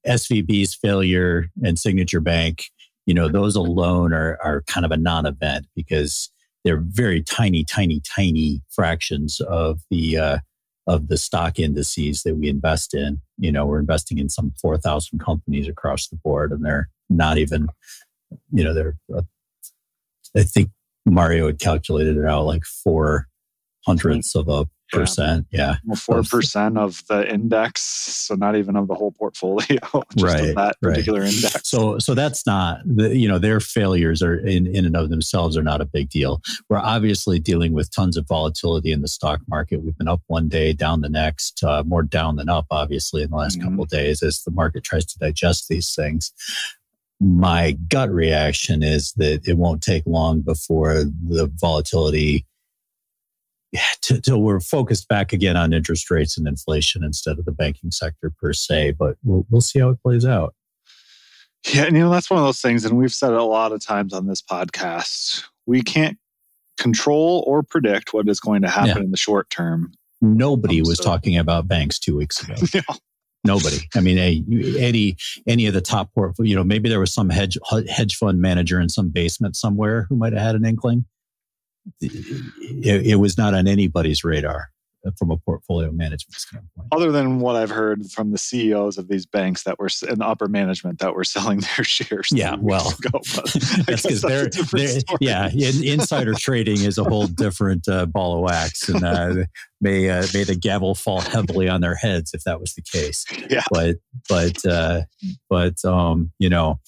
SVB's 0.07 0.75
failure 0.75 1.49
and 1.63 1.77
Signature 1.77 2.21
Bank, 2.21 2.69
you 3.05 3.13
know, 3.13 3.27
those 3.27 3.55
alone 3.55 4.13
are, 4.13 4.37
are 4.43 4.61
kind 4.63 4.85
of 4.85 4.91
a 4.91 4.97
non 4.97 5.25
event 5.25 5.65
because 5.75 6.31
they're 6.63 6.81
very 6.81 7.21
tiny, 7.21 7.63
tiny, 7.63 8.01
tiny 8.01 8.61
fractions 8.69 9.39
of 9.41 9.79
the, 9.89 10.17
uh, 10.17 10.37
of 10.87 11.09
the 11.09 11.17
stock 11.17 11.59
indices 11.59 12.23
that 12.23 12.35
we 12.35 12.47
invest 12.47 12.93
in. 12.93 13.21
You 13.37 13.51
know, 13.51 13.65
we're 13.65 13.79
investing 13.79 14.17
in 14.17 14.29
some 14.29 14.53
4,000 14.61 15.19
companies 15.19 15.67
across 15.67 16.07
the 16.07 16.15
board 16.15 16.51
and 16.51 16.65
they're 16.65 16.89
not 17.09 17.37
even, 17.37 17.67
you 18.51 18.63
know, 18.63 18.73
they're 18.73 18.95
I 20.37 20.43
think 20.43 20.69
Mario 21.05 21.47
had 21.47 21.59
calculated 21.59 22.17
it 22.17 22.25
out 22.25 22.45
like 22.45 22.63
four 22.63 23.27
hundredths 23.85 24.35
of 24.35 24.47
a 24.49 24.65
percent. 24.91 25.47
Yeah. 25.51 25.75
Four 25.95 26.23
percent 26.23 26.77
of 26.77 27.03
the 27.09 27.31
index. 27.31 27.81
So 27.81 28.35
not 28.35 28.55
even 28.55 28.75
of 28.75 28.87
the 28.87 28.95
whole 28.95 29.11
portfolio, 29.11 29.65
just 30.15 30.23
right, 30.23 30.49
of 30.49 30.55
that 30.55 30.77
particular 30.81 31.21
right. 31.21 31.33
index. 31.33 31.69
So 31.69 31.99
so 31.99 32.13
that's 32.13 32.45
not 32.45 32.79
the 32.85 33.15
you 33.15 33.27
know, 33.27 33.39
their 33.39 33.59
failures 33.59 34.21
are 34.21 34.35
in, 34.35 34.67
in 34.67 34.85
and 34.85 34.95
of 34.95 35.09
themselves 35.09 35.57
are 35.57 35.63
not 35.63 35.81
a 35.81 35.85
big 35.85 36.09
deal. 36.09 36.41
We're 36.69 36.77
obviously 36.77 37.39
dealing 37.39 37.73
with 37.73 37.93
tons 37.93 38.17
of 38.17 38.27
volatility 38.27 38.91
in 38.91 39.01
the 39.01 39.07
stock 39.07 39.41
market. 39.47 39.83
We've 39.83 39.97
been 39.97 40.07
up 40.07 40.21
one 40.27 40.47
day, 40.47 40.73
down 40.73 41.01
the 41.01 41.09
next, 41.09 41.63
uh, 41.63 41.83
more 41.85 42.03
down 42.03 42.35
than 42.35 42.49
up, 42.49 42.65
obviously, 42.71 43.23
in 43.23 43.29
the 43.29 43.37
last 43.37 43.57
mm-hmm. 43.57 43.69
couple 43.69 43.83
of 43.83 43.89
days 43.89 44.23
as 44.23 44.43
the 44.43 44.51
market 44.51 44.83
tries 44.83 45.05
to 45.05 45.19
digest 45.19 45.67
these 45.69 45.93
things 45.93 46.31
my 47.19 47.71
gut 47.87 48.11
reaction 48.11 48.83
is 48.83 49.13
that 49.13 49.47
it 49.47 49.57
won't 49.57 49.81
take 49.81 50.03
long 50.05 50.41
before 50.41 51.03
the 51.03 51.51
volatility 51.55 52.45
till 54.01 54.41
we're 54.41 54.59
focused 54.59 55.07
back 55.07 55.33
again 55.33 55.57
on 55.57 55.73
interest 55.73 56.09
rates 56.09 56.37
and 56.37 56.47
inflation 56.47 57.03
instead 57.03 57.39
of 57.39 57.45
the 57.45 57.51
banking 57.51 57.91
sector 57.91 58.31
per 58.39 58.53
se. 58.53 58.91
But 58.91 59.17
we'll, 59.23 59.45
we'll 59.49 59.61
see 59.61 59.79
how 59.79 59.89
it 59.89 60.01
plays 60.01 60.25
out. 60.25 60.53
Yeah, 61.73 61.83
and 61.83 61.97
you 61.97 62.03
know 62.03 62.09
that's 62.09 62.29
one 62.29 62.39
of 62.39 62.45
those 62.45 62.61
things, 62.61 62.85
and 62.85 62.97
we've 62.97 63.13
said 63.13 63.31
it 63.31 63.39
a 63.39 63.43
lot 63.43 63.71
of 63.71 63.83
times 63.83 64.13
on 64.13 64.27
this 64.27 64.41
podcast. 64.41 65.43
We 65.65 65.81
can't 65.81 66.17
control 66.77 67.43
or 67.47 67.63
predict 67.63 68.13
what 68.13 68.29
is 68.29 68.39
going 68.39 68.61
to 68.61 68.69
happen 68.69 68.97
yeah. 68.97 69.03
in 69.03 69.11
the 69.11 69.17
short 69.17 69.49
term. 69.49 69.91
Nobody 70.21 70.79
um, 70.79 70.87
was 70.87 70.97
so. 70.97 71.03
talking 71.03 71.37
about 71.37 71.67
banks 71.67 71.99
two 71.99 72.15
weeks 72.15 72.41
ago. 72.41 72.53
no. 72.75 72.95
Nobody. 73.43 73.77
I 73.95 74.01
mean, 74.01 74.17
any 74.79 75.15
any 75.47 75.67
of 75.67 75.73
the 75.73 75.81
top 75.81 76.13
portfolio. 76.13 76.49
You 76.49 76.55
know, 76.55 76.63
maybe 76.63 76.89
there 76.89 76.99
was 76.99 77.13
some 77.13 77.29
hedge 77.29 77.57
hedge 77.89 78.15
fund 78.15 78.41
manager 78.41 78.79
in 78.81 78.89
some 78.89 79.09
basement 79.09 79.55
somewhere 79.55 80.05
who 80.09 80.15
might 80.17 80.33
have 80.33 80.41
had 80.41 80.55
an 80.55 80.65
inkling 80.65 81.05
it, 82.01 83.05
it 83.05 83.15
was 83.15 83.37
not 83.37 83.53
on 83.53 83.67
anybody's 83.67 84.23
radar 84.23 84.69
from 85.17 85.31
a 85.31 85.37
portfolio 85.37 85.91
management 85.91 86.35
standpoint. 86.35 86.87
Other 86.91 87.11
than 87.11 87.39
what 87.39 87.55
I've 87.55 87.69
heard 87.69 88.05
from 88.11 88.31
the 88.31 88.37
CEOs 88.37 88.97
of 88.97 89.07
these 89.07 89.25
banks 89.25 89.63
that 89.63 89.79
were 89.79 89.89
in 90.09 90.19
the 90.19 90.25
upper 90.25 90.47
management 90.47 90.99
that 90.99 91.13
were 91.13 91.23
selling 91.37 91.59
their 91.59 91.83
shares. 91.83 92.29
Yeah, 92.31 92.55
well, 92.59 92.89
ago, 92.89 93.19
that's 93.85 94.03
because 94.03 94.21
they're, 94.21 94.49
they're 94.49 95.01
yeah, 95.19 95.49
in, 95.49 95.83
insider 95.83 96.33
trading 96.33 96.81
is 96.81 96.97
a 96.97 97.03
whole 97.03 97.27
different 97.27 97.87
uh, 97.87 98.05
ball 98.05 98.35
of 98.35 98.41
wax, 98.41 98.89
and 98.89 99.03
uh, 99.03 99.35
may 99.81 100.09
uh, 100.09 100.25
may 100.33 100.43
the 100.43 100.55
gavel 100.55 100.95
fall 100.95 101.21
heavily 101.21 101.69
on 101.69 101.81
their 101.81 101.95
heads 101.95 102.31
if 102.33 102.43
that 102.43 102.59
was 102.59 102.73
the 102.73 102.81
case. 102.81 103.25
Yeah, 103.49 103.63
but 103.71 103.97
but 104.29 104.65
uh, 104.65 105.01
but 105.49 105.83
um, 105.85 106.31
you 106.39 106.49
know 106.49 106.79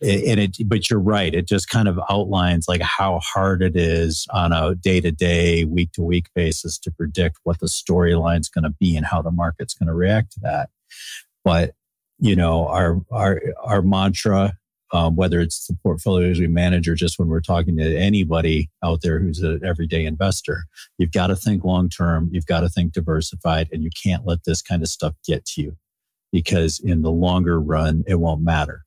and 0.00 0.38
it 0.38 0.56
but 0.66 0.88
you're 0.88 1.00
right 1.00 1.34
it 1.34 1.48
just 1.48 1.68
kind 1.68 1.88
of 1.88 1.98
outlines 2.08 2.66
like 2.68 2.80
how 2.80 3.18
hard 3.18 3.62
it 3.62 3.76
is 3.76 4.26
on 4.32 4.52
a 4.52 4.74
day-to-day 4.76 5.64
week-to-week 5.64 6.26
basis 6.34 6.78
to 6.78 6.90
predict 6.90 7.38
what 7.42 7.58
the 7.58 7.66
storyline's 7.66 8.48
going 8.48 8.64
to 8.64 8.74
be 8.78 8.96
and 8.96 9.06
how 9.06 9.20
the 9.20 9.30
market's 9.30 9.74
going 9.74 9.88
to 9.88 9.94
react 9.94 10.32
to 10.32 10.40
that. 10.40 10.70
But 11.44 11.74
you 12.18 12.34
know 12.34 12.66
our 12.68 13.00
our 13.10 13.40
our 13.62 13.82
mantra 13.82 14.54
um, 14.90 15.16
whether 15.16 15.38
it's 15.38 15.66
the 15.66 15.76
portfolios 15.82 16.40
we 16.40 16.46
manage 16.46 16.88
or 16.88 16.94
just 16.94 17.18
when 17.18 17.28
we're 17.28 17.40
talking 17.40 17.76
to 17.76 17.96
anybody 17.98 18.70
out 18.82 19.00
there 19.02 19.20
who's 19.20 19.40
an 19.40 19.60
everyday 19.64 20.04
investor 20.04 20.64
you've 20.98 21.12
got 21.12 21.28
to 21.28 21.36
think 21.36 21.64
long 21.64 21.88
term 21.88 22.28
you've 22.32 22.46
got 22.46 22.60
to 22.60 22.68
think 22.68 22.92
diversified 22.92 23.68
and 23.72 23.82
you 23.82 23.90
can't 24.02 24.26
let 24.26 24.44
this 24.44 24.62
kind 24.62 24.82
of 24.82 24.88
stuff 24.88 25.14
get 25.26 25.44
to 25.44 25.62
you 25.62 25.76
because 26.32 26.80
in 26.80 27.02
the 27.02 27.10
longer 27.10 27.60
run 27.60 28.02
it 28.06 28.16
won't 28.16 28.42
matter 28.42 28.84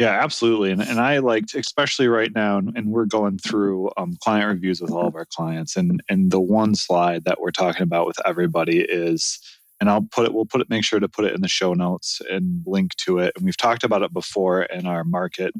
yeah, 0.00 0.18
absolutely. 0.18 0.70
And, 0.70 0.80
and 0.80 0.98
I 0.98 1.18
liked, 1.18 1.54
especially 1.54 2.08
right 2.08 2.34
now, 2.34 2.56
and 2.56 2.86
we're 2.86 3.04
going 3.04 3.36
through 3.36 3.90
um, 3.98 4.16
client 4.24 4.48
reviews 4.48 4.80
with 4.80 4.92
all 4.92 5.06
of 5.06 5.14
our 5.14 5.26
clients. 5.26 5.76
And, 5.76 6.02
and 6.08 6.30
the 6.30 6.40
one 6.40 6.74
slide 6.74 7.24
that 7.24 7.38
we're 7.38 7.50
talking 7.50 7.82
about 7.82 8.06
with 8.06 8.16
everybody 8.24 8.80
is, 8.80 9.38
and 9.78 9.90
I'll 9.90 10.00
put 10.10 10.24
it, 10.24 10.32
we'll 10.32 10.46
put 10.46 10.62
it, 10.62 10.70
make 10.70 10.84
sure 10.84 11.00
to 11.00 11.08
put 11.08 11.26
it 11.26 11.34
in 11.34 11.42
the 11.42 11.48
show 11.48 11.74
notes 11.74 12.22
and 12.30 12.62
link 12.64 12.94
to 13.04 13.18
it. 13.18 13.34
And 13.36 13.44
we've 13.44 13.58
talked 13.58 13.84
about 13.84 14.00
it 14.00 14.10
before 14.10 14.62
in 14.62 14.86
our 14.86 15.04
market 15.04 15.52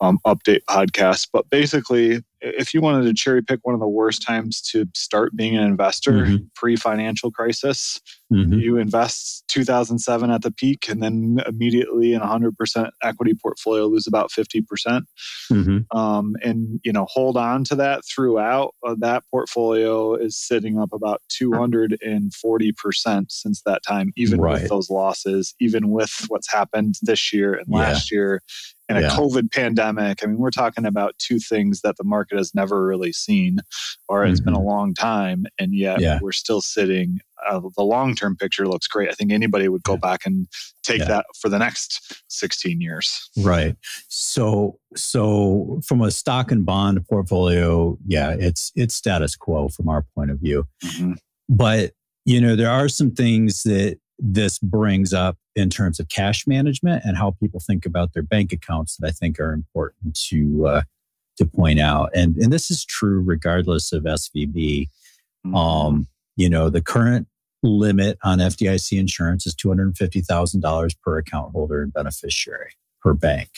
um, 0.00 0.18
update 0.26 0.62
podcast. 0.66 1.28
But 1.30 1.50
basically, 1.50 2.22
if 2.42 2.74
you 2.74 2.80
wanted 2.80 3.04
to 3.04 3.14
cherry 3.14 3.42
pick 3.42 3.60
one 3.62 3.74
of 3.74 3.80
the 3.80 3.88
worst 3.88 4.22
times 4.22 4.60
to 4.60 4.86
start 4.94 5.34
being 5.36 5.56
an 5.56 5.64
investor 5.64 6.12
mm-hmm. 6.12 6.36
pre 6.54 6.76
financial 6.76 7.30
crisis, 7.30 8.00
mm-hmm. 8.32 8.58
you 8.58 8.76
invest 8.76 9.44
2007 9.48 10.30
at 10.30 10.42
the 10.42 10.50
peak 10.50 10.88
and 10.88 11.02
then 11.02 11.38
immediately 11.46 12.12
in 12.12 12.20
100% 12.20 12.90
equity 13.02 13.32
portfolio 13.40 13.86
lose 13.86 14.06
about 14.06 14.30
50%. 14.30 14.66
percent 14.66 15.04
mm 15.50 15.64
hmm 15.64 15.78
um, 15.96 16.34
and, 16.42 16.80
you 16.84 16.92
know, 16.92 17.06
hold 17.08 17.36
on 17.36 17.64
to 17.64 17.74
that 17.74 18.02
throughout. 18.04 18.74
Uh, 18.86 18.94
that 18.98 19.22
portfolio 19.30 20.14
is 20.14 20.36
sitting 20.36 20.78
up 20.78 20.92
about 20.92 21.20
240% 21.30 23.24
since 23.30 23.62
that 23.62 23.82
time, 23.86 24.12
even 24.16 24.40
right. 24.40 24.62
with 24.62 24.68
those 24.68 24.90
losses, 24.90 25.54
even 25.60 25.90
with 25.90 26.24
what's 26.28 26.50
happened 26.50 26.94
this 27.02 27.32
year 27.32 27.54
and 27.54 27.66
last 27.68 28.10
yeah. 28.10 28.16
year 28.16 28.40
and 28.96 29.04
yeah. 29.04 29.14
a 29.14 29.18
COVID 29.18 29.52
pandemic. 29.52 30.22
I 30.22 30.26
mean, 30.26 30.38
we're 30.38 30.50
talking 30.50 30.84
about 30.84 31.18
two 31.18 31.38
things 31.38 31.80
that 31.80 31.96
the 31.96 32.04
market 32.04 32.36
has 32.36 32.54
never 32.54 32.84
really 32.84 33.12
seen, 33.12 33.58
or 34.08 34.24
it's 34.24 34.40
mm-hmm. 34.40 34.46
been 34.46 34.54
a 34.54 34.58
mm-hmm. 34.58 34.66
long 34.66 34.94
time, 34.94 35.44
and 35.58 35.74
yet 35.74 36.00
yeah. 36.00 36.18
we're 36.20 36.32
still 36.32 36.60
sitting. 36.60 37.20
Uh, 37.48 37.60
the 37.76 37.82
long 37.82 38.14
term 38.14 38.36
picture 38.36 38.68
looks 38.68 38.86
great. 38.86 39.08
I 39.08 39.12
think 39.12 39.32
anybody 39.32 39.68
would 39.68 39.82
go 39.82 39.94
yeah. 39.94 39.98
back 39.98 40.26
and 40.26 40.46
take 40.82 41.00
that 41.06 41.26
for 41.40 41.48
the 41.48 41.58
next 41.58 42.22
16 42.28 42.80
years. 42.80 43.30
Right. 43.38 43.76
So, 44.08 44.78
so 44.94 45.80
from 45.84 46.02
a 46.02 46.10
stock 46.10 46.52
and 46.52 46.64
bond 46.64 47.04
portfolio, 47.08 47.98
yeah, 48.06 48.34
it's 48.38 48.72
it's 48.76 48.94
status 48.94 49.36
quo 49.36 49.68
from 49.68 49.88
our 49.88 50.04
point 50.14 50.30
of 50.30 50.38
view. 50.38 50.66
Mm-hmm. 50.84 51.14
But 51.48 51.92
you 52.24 52.40
know, 52.40 52.54
there 52.54 52.70
are 52.70 52.88
some 52.88 53.10
things 53.10 53.62
that 53.64 53.98
this 54.24 54.60
brings 54.60 55.12
up 55.12 55.36
in 55.56 55.68
terms 55.68 55.98
of 55.98 56.08
cash 56.08 56.46
management 56.46 57.02
and 57.04 57.16
how 57.16 57.32
people 57.32 57.58
think 57.58 57.84
about 57.84 58.12
their 58.14 58.22
bank 58.22 58.52
accounts 58.52 58.96
that 58.96 59.08
I 59.08 59.10
think 59.10 59.40
are 59.40 59.52
important 59.52 60.16
to 60.28 60.66
uh, 60.66 60.82
to 61.38 61.44
point 61.44 61.80
out. 61.80 62.10
And 62.14 62.36
and 62.36 62.52
this 62.52 62.70
is 62.70 62.84
true 62.84 63.20
regardless 63.20 63.92
of 63.92 64.04
SVB. 64.04 64.88
Mm-hmm. 65.44 65.54
Um, 65.56 66.06
you 66.36 66.48
know, 66.48 66.70
the 66.70 66.80
current 66.80 67.26
limit 67.64 68.16
on 68.22 68.38
FDIC 68.38 68.98
insurance 68.98 69.44
is 69.44 69.54
two 69.54 69.68
hundred 69.68 69.96
fifty 69.98 70.20
thousand 70.20 70.60
dollars 70.60 70.94
per 70.94 71.18
account 71.18 71.52
holder 71.52 71.82
and 71.82 71.92
beneficiary 71.92 72.70
per 73.02 73.14
bank, 73.14 73.50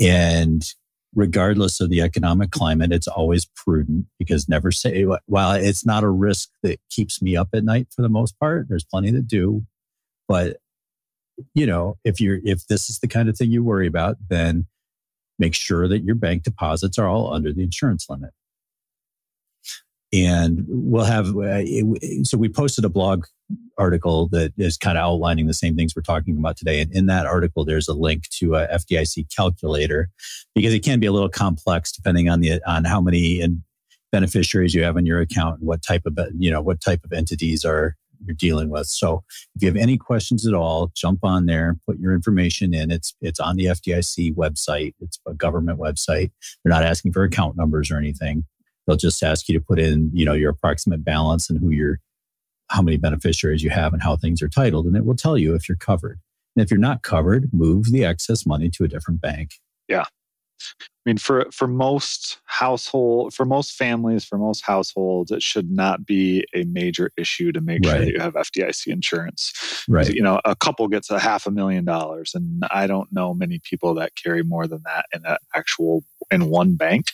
and 0.00 0.64
regardless 1.16 1.80
of 1.80 1.90
the 1.90 2.00
economic 2.00 2.52
climate, 2.52 2.92
it's 2.92 3.08
always 3.08 3.44
prudent 3.44 4.06
because 4.18 4.48
never 4.48 4.70
say, 4.70 5.04
while 5.26 5.52
it's 5.52 5.84
not 5.84 6.04
a 6.04 6.08
risk 6.08 6.50
that 6.62 6.78
keeps 6.88 7.20
me 7.20 7.36
up 7.36 7.48
at 7.52 7.64
night 7.64 7.88
for 7.94 8.02
the 8.02 8.08
most 8.08 8.38
part, 8.38 8.68
there's 8.68 8.84
plenty 8.84 9.10
that 9.10 9.26
do. 9.26 9.66
But 10.30 10.58
you 11.54 11.66
know, 11.66 11.98
if 12.04 12.20
you're 12.20 12.38
if 12.44 12.68
this 12.68 12.88
is 12.88 13.00
the 13.00 13.08
kind 13.08 13.28
of 13.28 13.36
thing 13.36 13.50
you 13.50 13.64
worry 13.64 13.88
about, 13.88 14.16
then 14.28 14.68
make 15.40 15.54
sure 15.54 15.88
that 15.88 16.04
your 16.04 16.14
bank 16.14 16.44
deposits 16.44 16.98
are 17.00 17.08
all 17.08 17.34
under 17.34 17.52
the 17.52 17.64
insurance 17.64 18.06
limit. 18.08 18.30
And 20.12 20.64
we'll 20.68 21.04
have 21.04 21.36
uh, 21.36 21.64
so 22.22 22.38
we 22.38 22.48
posted 22.48 22.84
a 22.84 22.88
blog 22.88 23.26
article 23.76 24.28
that 24.28 24.52
is 24.56 24.76
kind 24.76 24.96
of 24.96 25.02
outlining 25.02 25.48
the 25.48 25.54
same 25.54 25.74
things 25.74 25.96
we're 25.96 26.02
talking 26.02 26.38
about 26.38 26.56
today. 26.56 26.80
And 26.80 26.92
in 26.92 27.06
that 27.06 27.26
article, 27.26 27.64
there's 27.64 27.88
a 27.88 27.94
link 27.94 28.28
to 28.38 28.54
a 28.54 28.68
FDIC 28.68 29.34
calculator 29.34 30.10
because 30.54 30.72
it 30.72 30.84
can 30.84 31.00
be 31.00 31.08
a 31.08 31.12
little 31.12 31.28
complex 31.28 31.90
depending 31.90 32.28
on 32.28 32.40
the 32.40 32.62
on 32.68 32.84
how 32.84 33.00
many 33.00 33.44
beneficiaries 34.12 34.76
you 34.76 34.84
have 34.84 34.96
in 34.96 35.06
your 35.06 35.20
account 35.20 35.58
and 35.58 35.66
what 35.66 35.82
type 35.82 36.02
of 36.06 36.16
you 36.38 36.52
know 36.52 36.62
what 36.62 36.80
type 36.80 37.00
of 37.02 37.12
entities 37.12 37.64
are 37.64 37.96
you're 38.24 38.34
dealing 38.34 38.70
with. 38.70 38.86
So 38.86 39.22
if 39.54 39.62
you 39.62 39.68
have 39.68 39.76
any 39.76 39.96
questions 39.96 40.46
at 40.46 40.54
all, 40.54 40.90
jump 40.94 41.20
on 41.22 41.46
there, 41.46 41.76
put 41.86 41.98
your 41.98 42.14
information 42.14 42.74
in. 42.74 42.90
It's 42.90 43.14
it's 43.20 43.40
on 43.40 43.56
the 43.56 43.66
FDIC 43.66 44.34
website. 44.34 44.94
It's 45.00 45.18
a 45.26 45.34
government 45.34 45.78
website. 45.78 46.30
They're 46.62 46.72
not 46.72 46.84
asking 46.84 47.12
for 47.12 47.22
account 47.24 47.56
numbers 47.56 47.90
or 47.90 47.96
anything. 47.96 48.44
They'll 48.86 48.96
just 48.96 49.22
ask 49.22 49.48
you 49.48 49.58
to 49.58 49.64
put 49.64 49.78
in, 49.78 50.10
you 50.12 50.24
know, 50.24 50.32
your 50.32 50.50
approximate 50.50 51.04
balance 51.04 51.48
and 51.48 51.58
who 51.58 51.70
you're 51.70 52.00
how 52.70 52.82
many 52.82 52.96
beneficiaries 52.96 53.64
you 53.64 53.70
have 53.70 53.92
and 53.92 54.02
how 54.02 54.16
things 54.16 54.40
are 54.40 54.48
titled, 54.48 54.86
and 54.86 54.96
it 54.96 55.04
will 55.04 55.16
tell 55.16 55.36
you 55.36 55.54
if 55.54 55.68
you're 55.68 55.76
covered. 55.76 56.20
And 56.56 56.64
if 56.64 56.70
you're 56.70 56.78
not 56.78 57.02
covered, 57.02 57.52
move 57.52 57.90
the 57.90 58.04
excess 58.04 58.46
money 58.46 58.70
to 58.70 58.84
a 58.84 58.88
different 58.88 59.20
bank. 59.20 59.50
Yeah. 59.88 60.04
I 60.80 61.08
mean, 61.08 61.16
for 61.16 61.46
for 61.50 61.66
most 61.66 62.40
household, 62.44 63.32
for 63.32 63.46
most 63.46 63.72
families, 63.72 64.24
for 64.24 64.36
most 64.36 64.62
households, 64.62 65.30
it 65.30 65.42
should 65.42 65.70
not 65.70 66.04
be 66.04 66.44
a 66.54 66.64
major 66.64 67.10
issue 67.16 67.52
to 67.52 67.60
make 67.60 67.84
right. 67.84 67.90
sure 67.90 67.98
that 68.00 68.12
you 68.12 68.20
have 68.20 68.34
FDIC 68.34 68.88
insurance. 68.88 69.84
Right. 69.88 70.12
You 70.12 70.22
know, 70.22 70.40
a 70.44 70.54
couple 70.54 70.86
gets 70.88 71.10
a 71.10 71.18
half 71.18 71.46
a 71.46 71.50
million 71.50 71.86
dollars, 71.86 72.32
and 72.34 72.64
I 72.70 72.86
don't 72.86 73.10
know 73.12 73.32
many 73.32 73.60
people 73.64 73.94
that 73.94 74.14
carry 74.14 74.42
more 74.42 74.66
than 74.66 74.82
that 74.84 75.06
in 75.14 75.24
an 75.24 75.38
actual 75.54 76.04
in 76.30 76.50
one 76.50 76.76
bank. 76.76 77.06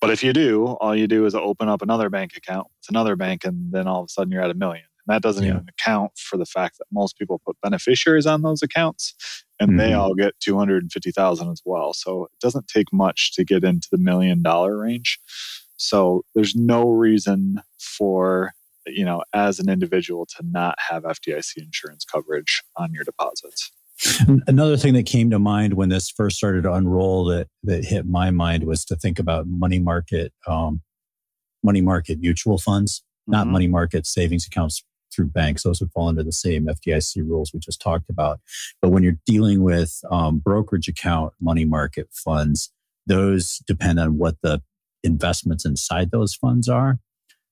But 0.00 0.10
if 0.10 0.22
you 0.22 0.32
do, 0.32 0.66
all 0.80 0.94
you 0.94 1.08
do 1.08 1.26
is 1.26 1.34
open 1.34 1.68
up 1.68 1.82
another 1.82 2.08
bank 2.08 2.36
account 2.36 2.68
with 2.78 2.90
another 2.90 3.16
bank, 3.16 3.44
and 3.44 3.72
then 3.72 3.88
all 3.88 4.00
of 4.00 4.06
a 4.06 4.08
sudden 4.08 4.30
you're 4.30 4.42
at 4.42 4.50
a 4.50 4.54
million. 4.54 4.84
And 5.06 5.14
that 5.14 5.22
doesn't 5.22 5.42
yeah. 5.42 5.54
even 5.54 5.66
account 5.68 6.12
for 6.16 6.36
the 6.36 6.46
fact 6.46 6.78
that 6.78 6.86
most 6.92 7.18
people 7.18 7.40
put 7.44 7.56
beneficiaries 7.60 8.26
on 8.26 8.42
those 8.42 8.62
accounts 8.62 9.14
and 9.58 9.70
mm-hmm. 9.70 9.78
they 9.78 9.92
all 9.92 10.14
get 10.14 10.38
250,000 10.40 11.50
as 11.50 11.62
well. 11.64 11.92
So 11.94 12.24
it 12.24 12.38
doesn't 12.40 12.68
take 12.68 12.92
much 12.92 13.32
to 13.34 13.44
get 13.44 13.64
into 13.64 13.88
the 13.90 13.98
million 13.98 14.42
dollar 14.42 14.78
range. 14.78 15.18
So 15.76 16.22
there's 16.34 16.54
no 16.54 16.90
reason 16.90 17.60
for 17.78 18.52
you 18.86 19.04
know 19.04 19.22
as 19.32 19.58
an 19.58 19.68
individual 19.68 20.26
to 20.26 20.44
not 20.44 20.78
have 20.78 21.02
FDIC 21.02 21.56
insurance 21.58 22.04
coverage 22.04 22.62
on 22.76 22.92
your 22.92 23.04
deposits. 23.04 23.72
Another 24.46 24.76
thing 24.76 24.92
that 24.94 25.06
came 25.06 25.30
to 25.30 25.38
mind 25.38 25.74
when 25.74 25.88
this 25.88 26.10
first 26.10 26.36
started 26.36 26.62
to 26.64 26.72
unroll 26.72 27.24
that 27.26 27.48
that 27.64 27.84
hit 27.84 28.06
my 28.06 28.30
mind 28.30 28.64
was 28.64 28.84
to 28.86 28.96
think 28.96 29.18
about 29.18 29.46
money 29.46 29.78
market 29.78 30.32
um, 30.46 30.82
money 31.62 31.80
market 31.80 32.20
mutual 32.20 32.58
funds, 32.58 33.00
mm-hmm. 33.00 33.32
not 33.32 33.46
money 33.46 33.66
market 33.66 34.06
savings 34.06 34.46
accounts 34.46 34.84
through 35.16 35.28
banks. 35.28 35.62
Those 35.62 35.80
would 35.80 35.90
fall 35.90 36.08
under 36.08 36.22
the 36.22 36.32
same 36.32 36.66
FDIC 36.66 37.26
rules 37.26 37.52
we 37.52 37.58
just 37.58 37.80
talked 37.80 38.10
about. 38.10 38.40
But 38.82 38.90
when 38.90 39.02
you're 39.02 39.18
dealing 39.24 39.62
with 39.62 39.98
um, 40.10 40.38
brokerage 40.38 40.88
account 40.88 41.32
money 41.40 41.64
market 41.64 42.08
funds, 42.12 42.70
those 43.06 43.62
depend 43.66 43.98
on 43.98 44.18
what 44.18 44.36
the 44.42 44.62
investments 45.02 45.64
inside 45.64 46.10
those 46.10 46.34
funds 46.34 46.68
are. 46.68 46.98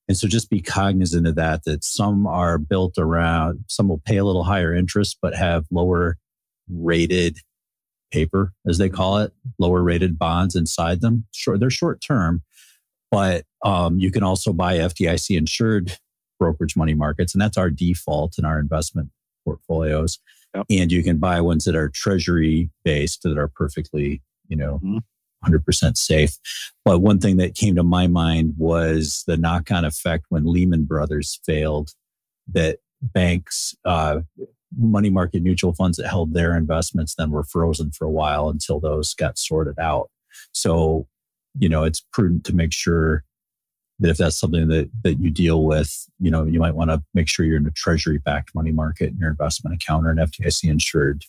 And 0.07 0.15
so 0.15 0.27
just 0.27 0.51
be 0.51 0.61
cognizant 0.61 1.25
of 1.25 1.35
that, 1.35 1.63
that 1.65 1.83
some 1.83 2.27
are 2.27 2.59
built 2.59 2.97
around, 2.97 3.65
some 3.67 3.87
will 3.87 4.01
pay 4.05 4.17
a 4.17 4.25
little 4.25 4.43
higher 4.43 4.73
interest, 4.73 5.17
but 5.21 5.33
have 5.33 5.65
lower 5.71 6.17
rated 6.69 7.39
paper, 8.11 8.53
as 8.67 8.77
they 8.77 8.89
call 8.89 9.17
it, 9.17 9.33
lower 9.57 9.81
rated 9.81 10.19
bonds 10.19 10.55
inside 10.55 11.01
them. 11.01 11.25
Sure, 11.31 11.57
they're 11.57 11.71
short 11.71 12.01
term, 12.01 12.43
but 13.09 13.45
um, 13.63 13.97
you 13.97 14.11
can 14.11 14.21
also 14.21 14.53
buy 14.53 14.77
FDIC 14.77 15.35
insured 15.37 15.97
brokerage 16.45 16.75
money 16.75 16.93
markets, 16.93 17.33
and 17.33 17.41
that's 17.41 17.57
our 17.57 17.71
default 17.71 18.37
in 18.37 18.45
our 18.45 18.59
investment 18.59 19.09
portfolios. 19.43 20.19
Yep. 20.53 20.65
And 20.69 20.91
you 20.91 21.01
can 21.01 21.17
buy 21.17 21.41
ones 21.41 21.65
that 21.65 21.75
are 21.75 21.89
treasury 21.89 22.69
based 22.83 23.23
that 23.23 23.37
are 23.37 23.47
perfectly, 23.47 24.21
you 24.47 24.55
know, 24.55 24.79
mm-hmm. 24.83 24.99
100% 25.43 25.97
safe. 25.97 26.37
But 26.83 26.99
one 26.99 27.19
thing 27.19 27.37
that 27.37 27.55
came 27.55 27.75
to 27.75 27.83
my 27.83 28.05
mind 28.05 28.53
was 28.57 29.23
the 29.25 29.37
knock 29.37 29.71
on 29.71 29.85
effect 29.85 30.25
when 30.29 30.45
Lehman 30.45 30.85
Brothers 30.85 31.39
failed, 31.45 31.89
that 32.53 32.77
banks, 33.01 33.75
uh, 33.85 34.19
money 34.77 35.09
market 35.09 35.41
mutual 35.41 35.73
funds 35.73 35.97
that 35.97 36.07
held 36.07 36.33
their 36.33 36.55
investments 36.55 37.15
then 37.15 37.31
were 37.31 37.43
frozen 37.43 37.91
for 37.91 38.05
a 38.05 38.11
while 38.11 38.49
until 38.49 38.79
those 38.79 39.15
got 39.15 39.37
sorted 39.37 39.79
out. 39.79 40.09
So, 40.51 41.07
you 41.57 41.69
know, 41.69 41.83
it's 41.83 42.05
prudent 42.13 42.43
to 42.45 42.55
make 42.55 42.71
sure 42.71 43.23
that 43.99 44.09
if 44.09 44.17
that's 44.17 44.37
something 44.37 44.67
that, 44.67 44.89
that 45.03 45.15
you 45.15 45.29
deal 45.29 45.63
with, 45.63 46.07
you 46.19 46.29
know, 46.29 46.43
you 46.43 46.59
might 46.59 46.75
want 46.75 46.89
to 46.89 47.01
make 47.13 47.27
sure 47.27 47.45
you're 47.45 47.57
in 47.57 47.65
a 47.65 47.71
treasury 47.71 48.17
backed 48.17 48.53
money 48.53 48.71
market 48.71 49.09
in 49.09 49.17
your 49.17 49.29
investment 49.29 49.75
account 49.75 50.05
or 50.05 50.11
an 50.11 50.17
FDIC 50.17 50.69
insured 50.69 51.23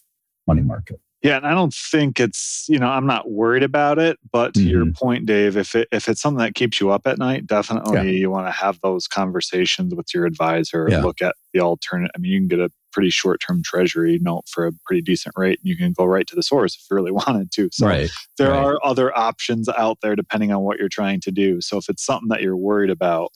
money 0.46 0.62
market. 0.62 1.00
Yeah, 1.22 1.38
and 1.38 1.46
I 1.46 1.54
don't 1.54 1.74
think 1.74 2.20
it's 2.20 2.66
you 2.68 2.78
know 2.78 2.86
I'm 2.86 3.06
not 3.06 3.30
worried 3.30 3.62
about 3.62 3.98
it, 3.98 4.18
but 4.30 4.54
to 4.54 4.60
mm-hmm. 4.60 4.68
your 4.68 4.86
point, 4.92 5.26
Dave, 5.26 5.56
if 5.56 5.74
it 5.74 5.88
if 5.90 6.08
it's 6.08 6.20
something 6.20 6.44
that 6.44 6.54
keeps 6.54 6.78
you 6.78 6.90
up 6.90 7.06
at 7.06 7.18
night, 7.18 7.46
definitely 7.46 7.96
yeah. 7.96 8.02
you 8.02 8.30
want 8.30 8.46
to 8.46 8.52
have 8.52 8.78
those 8.82 9.08
conversations 9.08 9.94
with 9.94 10.12
your 10.14 10.26
advisor. 10.26 10.86
Yeah. 10.88 11.00
Look 11.02 11.22
at 11.22 11.34
the 11.52 11.60
alternate. 11.60 12.10
I 12.14 12.18
mean, 12.18 12.32
you 12.32 12.40
can 12.40 12.48
get 12.48 12.60
a 12.60 12.70
pretty 12.96 13.10
short 13.10 13.42
term 13.46 13.62
treasury 13.62 14.18
note 14.22 14.48
for 14.48 14.66
a 14.66 14.72
pretty 14.86 15.02
decent 15.02 15.34
rate, 15.36 15.58
and 15.62 15.68
you 15.68 15.76
can 15.76 15.92
go 15.92 16.06
right 16.06 16.26
to 16.26 16.34
the 16.34 16.42
source 16.42 16.74
if 16.74 16.86
you 16.90 16.96
really 16.96 17.12
wanted 17.26 17.52
to. 17.52 17.68
So 17.70 17.86
right. 17.86 18.10
there 18.38 18.52
right. 18.52 18.64
are 18.64 18.80
other 18.82 19.16
options 19.16 19.68
out 19.68 19.98
there 20.00 20.16
depending 20.16 20.50
on 20.50 20.62
what 20.62 20.78
you're 20.78 20.88
trying 20.88 21.20
to 21.20 21.30
do. 21.30 21.60
So 21.60 21.76
if 21.76 21.90
it's 21.90 22.02
something 22.02 22.28
that 22.30 22.40
you're 22.40 22.56
worried 22.56 22.88
about, 22.88 23.32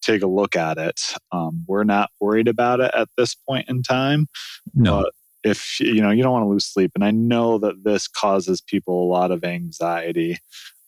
take 0.00 0.22
a 0.22 0.28
look 0.28 0.54
at 0.54 0.78
it. 0.78 1.00
Um, 1.32 1.64
we're 1.66 1.82
not 1.82 2.10
worried 2.20 2.46
about 2.46 2.78
it 2.78 2.92
at 2.94 3.08
this 3.16 3.34
point 3.34 3.68
in 3.68 3.82
time. 3.82 4.28
No. 4.74 5.02
But 5.02 5.12
if 5.42 5.80
you 5.80 6.00
know 6.00 6.10
you 6.10 6.22
don't 6.22 6.32
want 6.32 6.44
to 6.44 6.48
lose 6.48 6.66
sleep 6.66 6.90
and 6.94 7.02
i 7.02 7.10
know 7.10 7.56
that 7.56 7.82
this 7.82 8.06
causes 8.06 8.60
people 8.60 9.02
a 9.02 9.08
lot 9.10 9.30
of 9.30 9.42
anxiety 9.42 10.36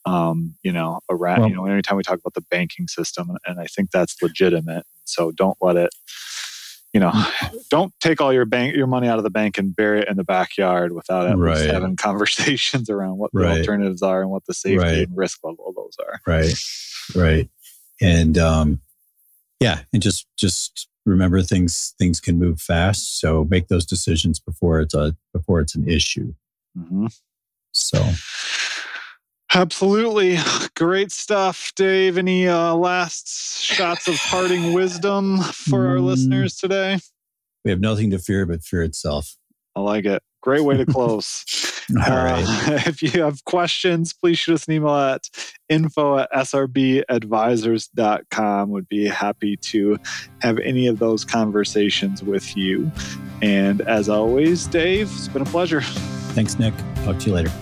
um, 0.04 0.54
you 0.62 0.70
know 0.70 1.00
around 1.08 1.40
well, 1.40 1.48
you 1.48 1.54
know 1.54 1.64
anytime 1.64 1.96
we 1.96 2.02
talk 2.02 2.18
about 2.18 2.34
the 2.34 2.44
banking 2.50 2.86
system 2.86 3.30
and 3.46 3.58
i 3.58 3.64
think 3.64 3.90
that's 3.90 4.20
legitimate 4.20 4.84
so 5.04 5.30
don't 5.30 5.56
let 5.62 5.76
it 5.76 5.88
you 6.92 7.00
know 7.00 7.12
don't 7.70 7.92
take 8.00 8.20
all 8.20 8.32
your 8.32 8.44
bank 8.44 8.74
your 8.74 8.86
money 8.86 9.08
out 9.08 9.18
of 9.18 9.24
the 9.24 9.30
bank 9.30 9.58
and 9.58 9.74
bury 9.74 10.00
it 10.00 10.08
in 10.08 10.16
the 10.16 10.24
backyard 10.24 10.92
without 10.92 11.26
at 11.26 11.36
right. 11.36 11.56
least 11.56 11.70
having 11.70 11.96
conversations 12.08 12.88
around 12.90 13.18
what 13.18 13.32
the 13.32 13.40
right. 13.40 13.58
alternatives 13.58 14.02
are 14.02 14.22
and 14.22 14.30
what 14.30 14.44
the 14.46 14.54
safety 14.54 14.78
right. 14.78 15.08
and 15.08 15.16
risk 15.16 15.40
level 15.42 15.68
of 15.68 15.74
those 15.74 15.96
are 16.00 16.20
right 16.26 16.54
right 17.14 17.50
and 18.00 18.38
um 18.38 18.80
yeah 19.60 19.80
and 19.92 20.02
just 20.02 20.26
just 20.36 20.88
remember 21.04 21.42
things 21.42 21.94
things 21.98 22.20
can 22.20 22.38
move 22.38 22.60
fast 22.60 23.20
so 23.20 23.44
make 23.50 23.68
those 23.68 23.84
decisions 23.84 24.38
before 24.38 24.80
it's 24.80 24.94
a 24.94 25.16
before 25.32 25.60
it's 25.60 25.74
an 25.74 25.88
issue 25.88 26.32
mm-hmm. 26.78 27.06
so 27.72 27.98
absolutely 29.54 30.38
great 30.76 31.12
stuff 31.12 31.72
dave 31.76 32.18
any 32.18 32.48
uh, 32.48 32.74
last 32.74 33.62
shots 33.62 34.08
of 34.08 34.16
parting 34.16 34.72
wisdom 34.72 35.38
for 35.38 35.86
our 35.86 35.96
mm. 35.96 36.04
listeners 36.04 36.56
today 36.56 36.98
we 37.64 37.70
have 37.70 37.80
nothing 37.80 38.10
to 38.10 38.18
fear 38.18 38.46
but 38.46 38.62
fear 38.62 38.82
itself 38.82 39.36
i 39.76 39.80
like 39.80 40.04
it 40.04 40.22
great 40.42 40.64
way 40.64 40.76
to 40.76 40.86
close 40.86 41.44
All 42.08 42.24
right. 42.24 42.44
Uh, 42.46 42.78
if 42.86 43.02
you 43.02 43.10
have 43.22 43.44
questions, 43.44 44.12
please 44.12 44.38
shoot 44.38 44.54
us 44.54 44.66
an 44.66 44.74
email 44.74 44.94
at 44.94 45.28
info 45.68 46.18
at 46.18 46.30
srbadvisors.com. 46.32 48.70
Would 48.70 48.88
be 48.88 49.06
happy 49.06 49.56
to 49.56 49.98
have 50.40 50.58
any 50.58 50.86
of 50.86 50.98
those 50.98 51.24
conversations 51.24 52.22
with 52.22 52.56
you. 52.56 52.92
And 53.40 53.80
as 53.82 54.08
always, 54.08 54.66
Dave, 54.66 55.10
it's 55.12 55.28
been 55.28 55.42
a 55.42 55.46
pleasure. 55.46 55.82
Thanks, 56.34 56.58
Nick. 56.58 56.74
Talk 57.04 57.20
to 57.20 57.26
you 57.26 57.34
later. 57.34 57.52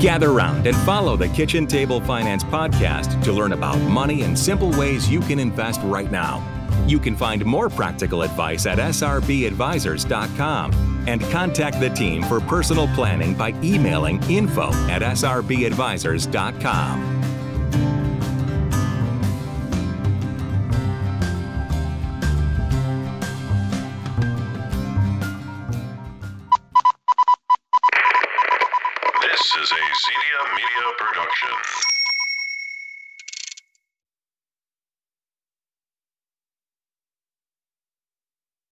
Gather 0.00 0.30
round 0.30 0.66
and 0.68 0.76
follow 0.78 1.16
the 1.16 1.28
Kitchen 1.28 1.66
Table 1.66 2.00
Finance 2.00 2.44
podcast 2.44 3.22
to 3.24 3.32
learn 3.32 3.52
about 3.52 3.78
money 3.80 4.22
and 4.22 4.38
simple 4.38 4.70
ways 4.78 5.10
you 5.10 5.18
can 5.20 5.40
invest 5.40 5.80
right 5.82 6.10
now. 6.10 6.42
You 6.86 6.98
can 7.00 7.16
find 7.16 7.44
more 7.44 7.68
practical 7.68 8.22
advice 8.22 8.64
at 8.66 8.78
srbadvisors.com 8.78 11.04
and 11.08 11.20
contact 11.22 11.80
the 11.80 11.90
team 11.90 12.22
for 12.22 12.38
personal 12.40 12.86
planning 12.94 13.34
by 13.34 13.50
emailing 13.62 14.22
info 14.30 14.68
at 14.88 15.02
srbadvisors.com. 15.02 17.17